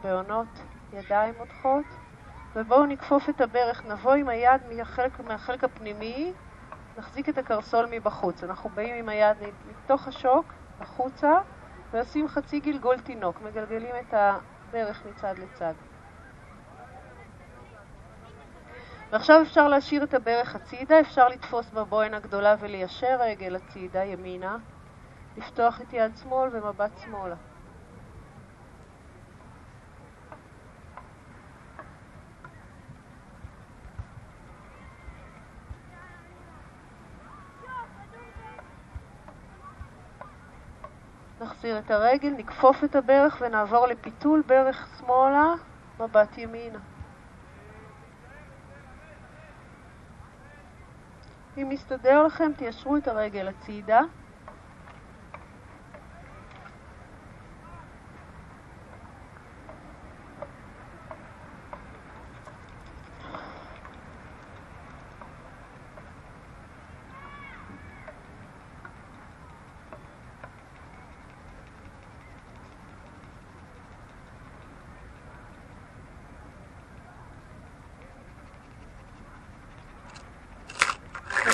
[0.03, 0.59] בעונות
[0.93, 1.85] ידיים מותחות.
[2.57, 6.33] ובואו נכפוף את הברך, נבוא עם היד מהחלק, מהחלק הפנימי
[6.99, 8.45] נחזיק את הקרסול מבחוץ.
[8.45, 9.37] אנחנו באים עם היד
[9.67, 11.33] מתוך השוק החוצה
[11.91, 15.75] ועושים חצי גלגול תינוק, מגלגלים את הברך מצד לצד.
[19.11, 24.57] ועכשיו אפשר להשאיר את הברך הצידה, אפשר לתפוס בבוהן הגדולה וליישר רגל הצידה, ימינה,
[25.37, 27.50] לפתוח את יד שמאל ומבט שמאלה.
[41.61, 45.55] נחזיר את הרגל, נכפוף את הברך ונעבור לפיתול ברך שמאלה,
[46.01, 46.79] מבט ימינה.
[51.59, 54.01] אם מסתדר לכם, תיישרו את הרגל הצידה.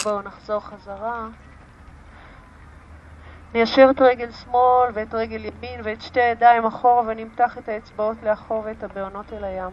[0.06, 1.28] בואו נחזור חזרה.
[3.54, 8.62] ניישר את רגל שמאל ואת רגל ימין ואת שתי הידיים אחורה ונמתח את האצבעות לאחור
[8.64, 9.70] ואת הבעונות אל הים.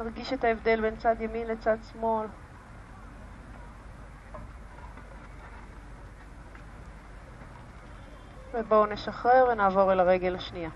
[0.00, 2.26] נרגיש את ההבדל בין צד ימין לצד שמאל.
[8.54, 10.70] ובואו נשחרר ונעבור אל הרגל השנייה.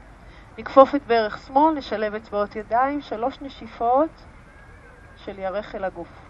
[0.59, 4.25] נכפוף את ברך שמאל, נשלב אצבעות ידיים, שלוש נשיפות
[5.17, 6.29] של ירך אל הגוף.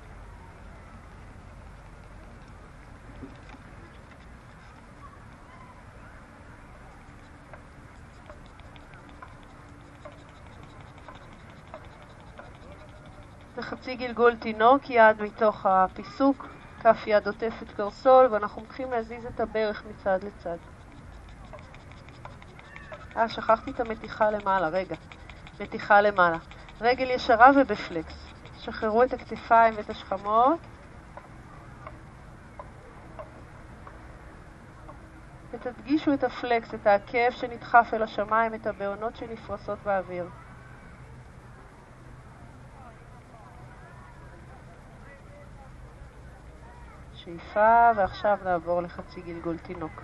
[13.59, 16.47] בחצי גלגול תינוק, יד מתוך הפיסוק,
[16.83, 20.57] כף יד עוטפת קרסול, ואנחנו מתחילים להזיז את הברך מצד לצד.
[23.17, 24.97] אה, שכחתי את המתיחה למעלה, רגע.
[25.61, 26.39] מתיחה למעלה.
[26.81, 28.15] רגל ישרה ובפלקס.
[28.59, 30.61] שחררו את הכתפיים ואת השכמות.
[35.51, 40.29] ותדגישו את הפלקס, את העקב שנדחף אל השמיים, את הבעונות שנפרסות באוויר.
[47.29, 50.03] שאיפה, ועכשיו נעבור לחצי גלגול תינוק.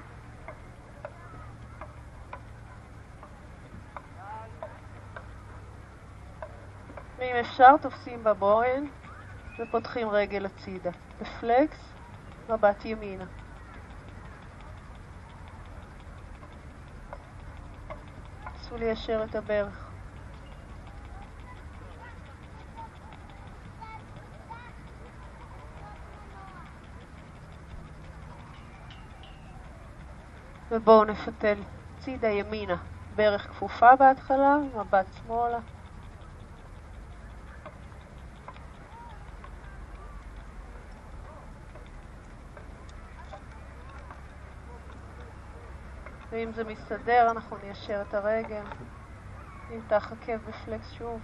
[7.19, 8.87] ואם אפשר, תופסים בבוהן
[9.59, 10.91] ופותחים רגל הצידה.
[11.21, 11.93] בפלקס,
[12.49, 13.25] מבט ימינה.
[18.55, 19.94] נסו ליישר את הברך.
[30.75, 31.59] ובואו נפתל
[31.99, 32.77] צידה ימינה,
[33.17, 35.59] ברך כפופה בהתחלה, מבט שמאלה.
[46.31, 48.65] ואם זה מסתדר, אנחנו ניישר את הרגל.
[49.71, 51.21] נמתח עקב בפלקס שוב.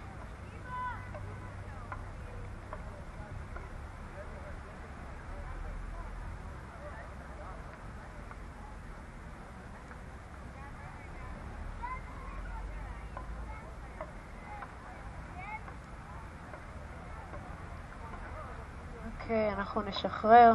[19.31, 20.53] אוקיי, אנחנו נשחרר.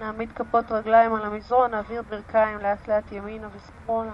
[0.00, 4.10] נעמיד כפות רגליים על המזרון, נעביר ברכיים לאט לאט ימינה ושמאלה.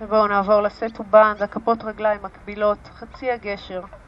[0.00, 3.99] ובואו נעבור לסט ובנד, הכפות רגליים מקבילות, חצי הגשר.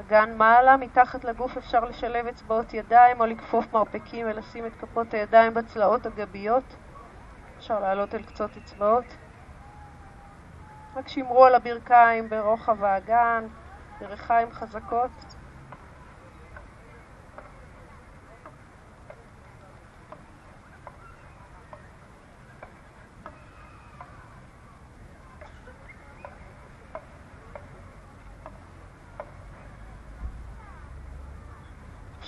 [0.00, 5.54] אגן מעלה, מתחת לגוף אפשר לשלב אצבעות ידיים או לכפוף מרפקים ולשים את כפות הידיים
[5.54, 6.76] בצלעות הגביות.
[7.58, 9.04] אפשר לעלות אל קצות אצבעות.
[10.96, 13.46] רק שמרו על הברכיים ברוחב האגן,
[14.00, 15.31] ברכיים חזקות.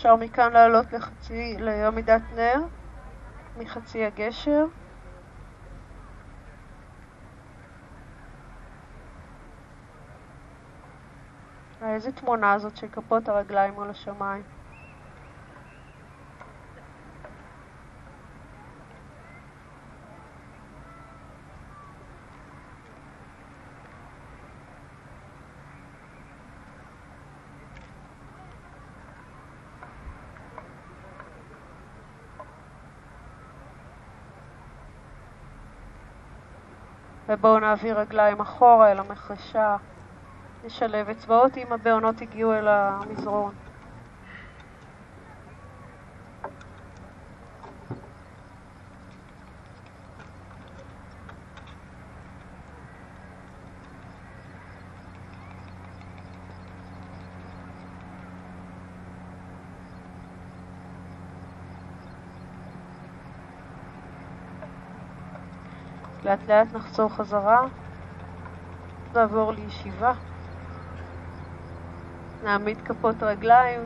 [0.04, 2.60] אפשר מכאן לעלות לחצי, לעמידת נר,
[3.56, 4.64] מחצי הגשר.
[11.82, 14.53] איזה תמונה זאת של כפות הרגליים מול השמיים.
[37.34, 39.76] ובואו נעביר רגליים אחורה אל המחרשה.
[40.64, 43.54] נשלב אצבעות אם הבעונות הגיעו אל המזרון.
[66.34, 67.60] לאט לאט נחזור חזרה,
[69.14, 70.12] נעבור לישיבה.
[72.44, 73.80] נעמיד כפות רגליים,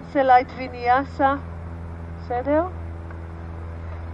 [0.00, 1.34] נעשה light ויניאסה,
[2.18, 2.66] בסדר?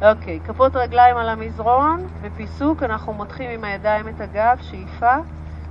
[0.03, 5.15] אוקיי, כפות רגליים על המזרון, בפיסוק אנחנו מותחים עם הידיים את הגב, שאיפה,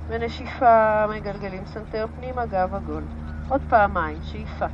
[0.08, 3.02] ונשיפה מגלגלים סנטר פנימה, גב עגול.
[3.48, 4.66] עוד פעמיים, שאיפה.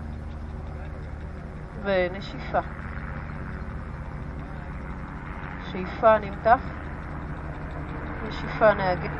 [1.83, 2.61] ונשיפה.
[5.73, 6.82] שאיפה נמתח,
[8.33, 9.11] נשיפה נהגת.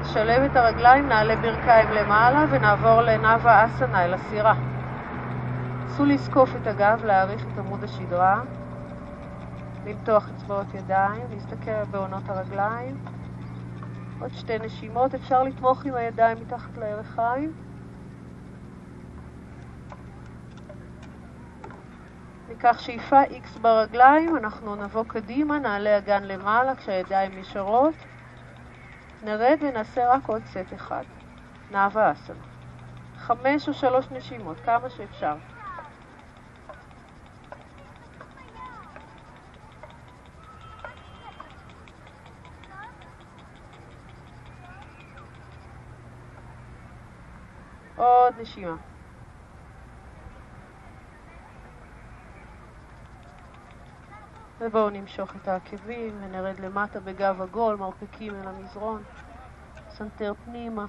[0.00, 4.54] נשלב את הרגליים, נעלה ברכיים למעלה ונעבור לנאווה אסנה, אל הסירה.
[5.84, 8.42] נסו לזקוף את הגב, להעריך את עמוד השדרה,
[9.86, 12.96] למתוח אצבעות ידיים, להסתכל בעונות הרגליים.
[14.20, 17.65] עוד שתי נשימות, אפשר לתמוך עם הידיים מתחת לירכיים.
[22.56, 27.94] ניקח שאיפה X ברגליים, אנחנו נבוא קדימה, נעלה אגן למעלה כשהידיים נשארות.
[29.22, 31.02] נרד ונעשה רק עוד סט אחד.
[31.70, 32.44] נאווה אסנה.
[33.16, 35.36] חמש או שלוש נשימות, כמה שאפשר.
[47.96, 48.95] עוד נשימה.
[54.60, 59.02] ובואו נמשוך את העקבים ונרד למטה בגב עגול, מרפקים אל המזרון,
[59.90, 60.86] סנטר פנימה.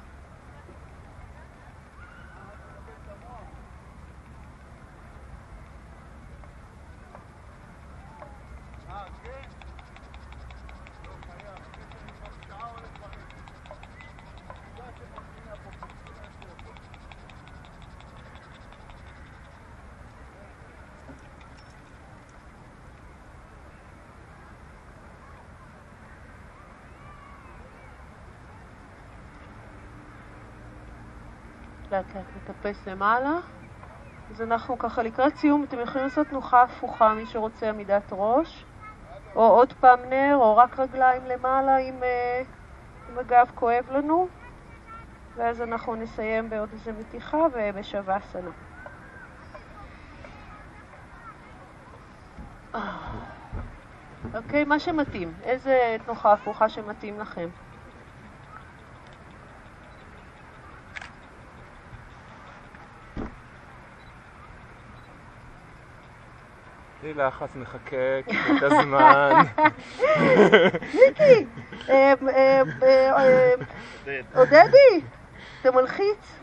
[31.97, 33.33] לאט לאט נטפס למעלה.
[34.31, 38.65] אז אנחנו ככה לקראת סיום, אתם יכולים לעשות תנוחה הפוכה, מי שרוצה עמידת ראש,
[39.35, 42.41] או עוד פעם נר, או רק רגליים למעלה אם, אה,
[43.09, 44.27] אם הגב כואב לנו,
[45.35, 48.51] ואז אנחנו נסיים בעוד איזה מתיחה ובשווסנה.
[54.33, 55.33] אוקיי, מה שמתאים.
[55.43, 57.49] איזה תנוחה הפוכה שמתאים לכם.
[67.13, 69.43] בלי לחץ, מחכה את הזמן.
[70.93, 71.45] מיקי!
[71.89, 73.53] אה, אה, אה,
[74.35, 75.01] עודדי!
[75.61, 76.39] אתה מלחיץ.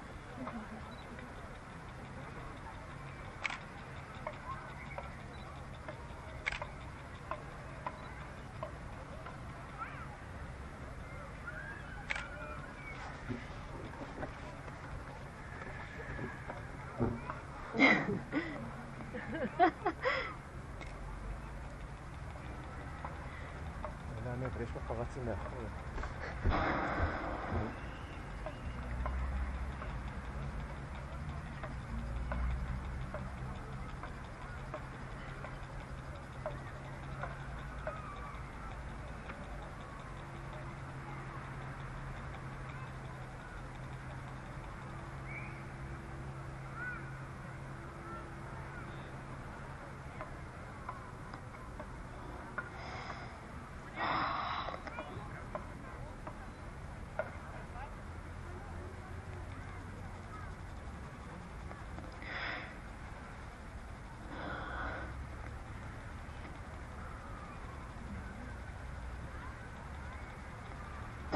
[25.14, 25.83] 真的。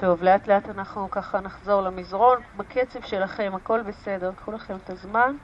[0.09, 5.37] טוב, לאט לאט אנחנו ככה נחזור למזרון, בקצב שלכם, הכל בסדר, קחו לכם את הזמן.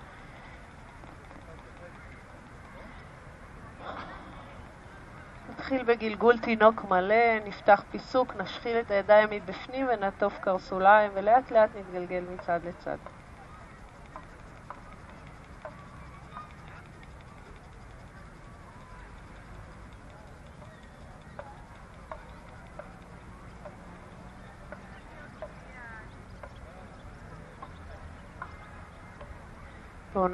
[5.51, 12.25] נתחיל בגלגול תינוק מלא, נפתח פיסוק, נשחיל את הידיים מבפנים ונעטוף קרסוליים, ולאט לאט נתגלגל
[12.31, 12.99] מצד לצד.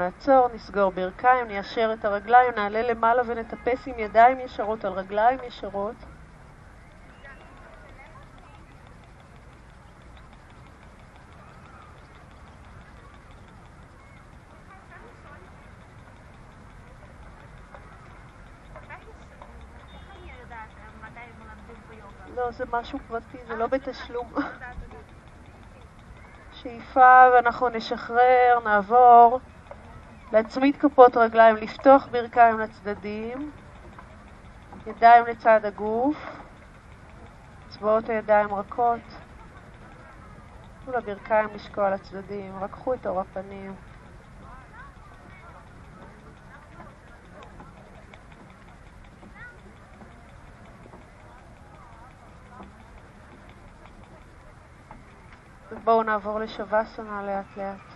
[0.00, 5.94] נעצור, נסגור ברכיים, ניישר את הרגליים, נעלה למעלה ונטפס עם ידיים ישרות על רגליים ישרות.
[22.36, 24.32] לא, זה משהו פרטי, זה לא בתשלום.
[26.52, 29.40] שאיפה ואנחנו נשחרר, נעבור.
[30.32, 33.50] להצמיד כפות רגליים, לפתוח ברכיים לצדדים,
[34.86, 36.16] ידיים לצד הגוף,
[37.68, 39.00] אצבעות הידיים רכות,
[40.84, 43.74] תנו לברכיים לשקוע לצדדים, רקחו את אור הפנים.
[55.72, 57.89] ובואו נעבור לשווסנה לאט לאט.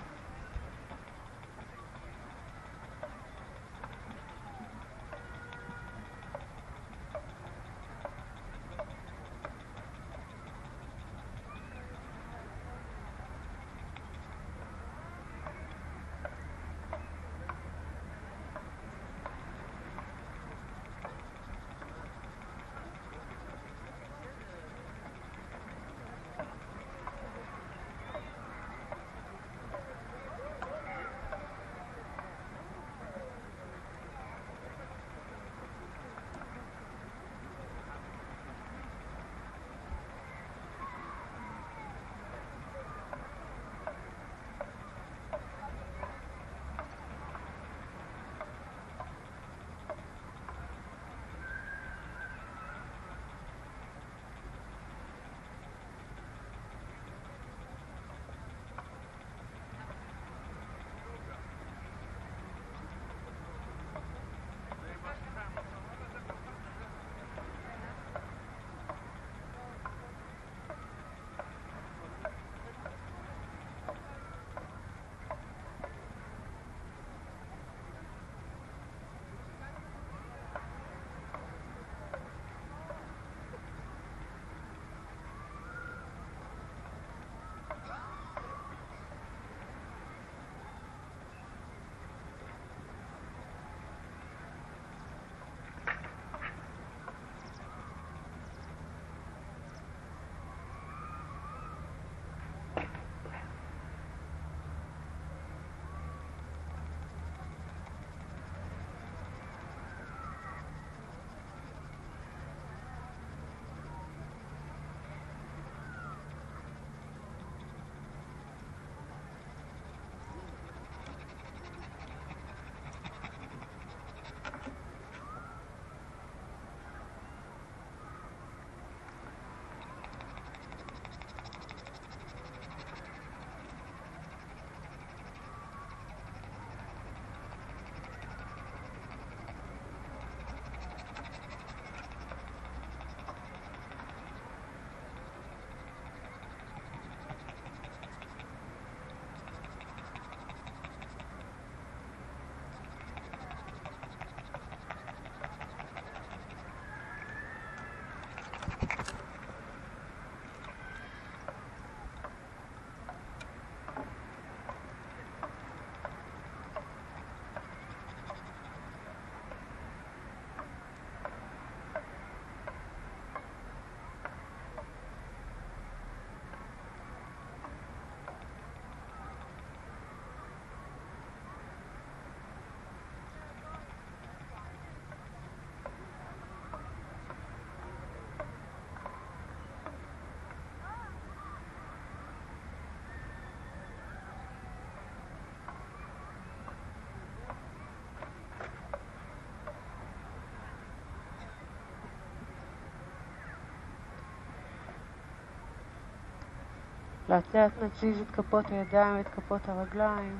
[207.34, 210.38] לאט לאט נזיז את כפות הידיים ואת כפות הרגליים.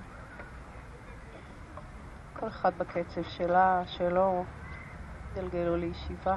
[2.32, 4.44] כל אחד בקצב שלה, שלו,
[5.34, 6.36] גלגלו לישיבה.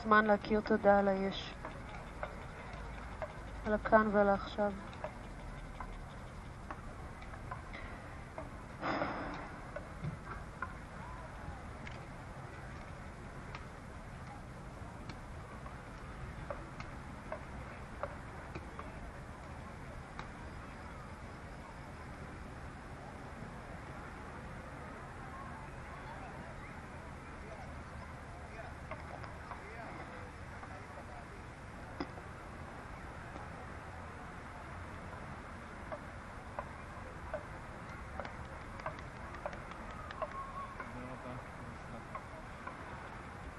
[0.00, 1.54] הזמן להכיר תודה על היש,
[3.66, 4.72] על הכאן ועל העכשיו.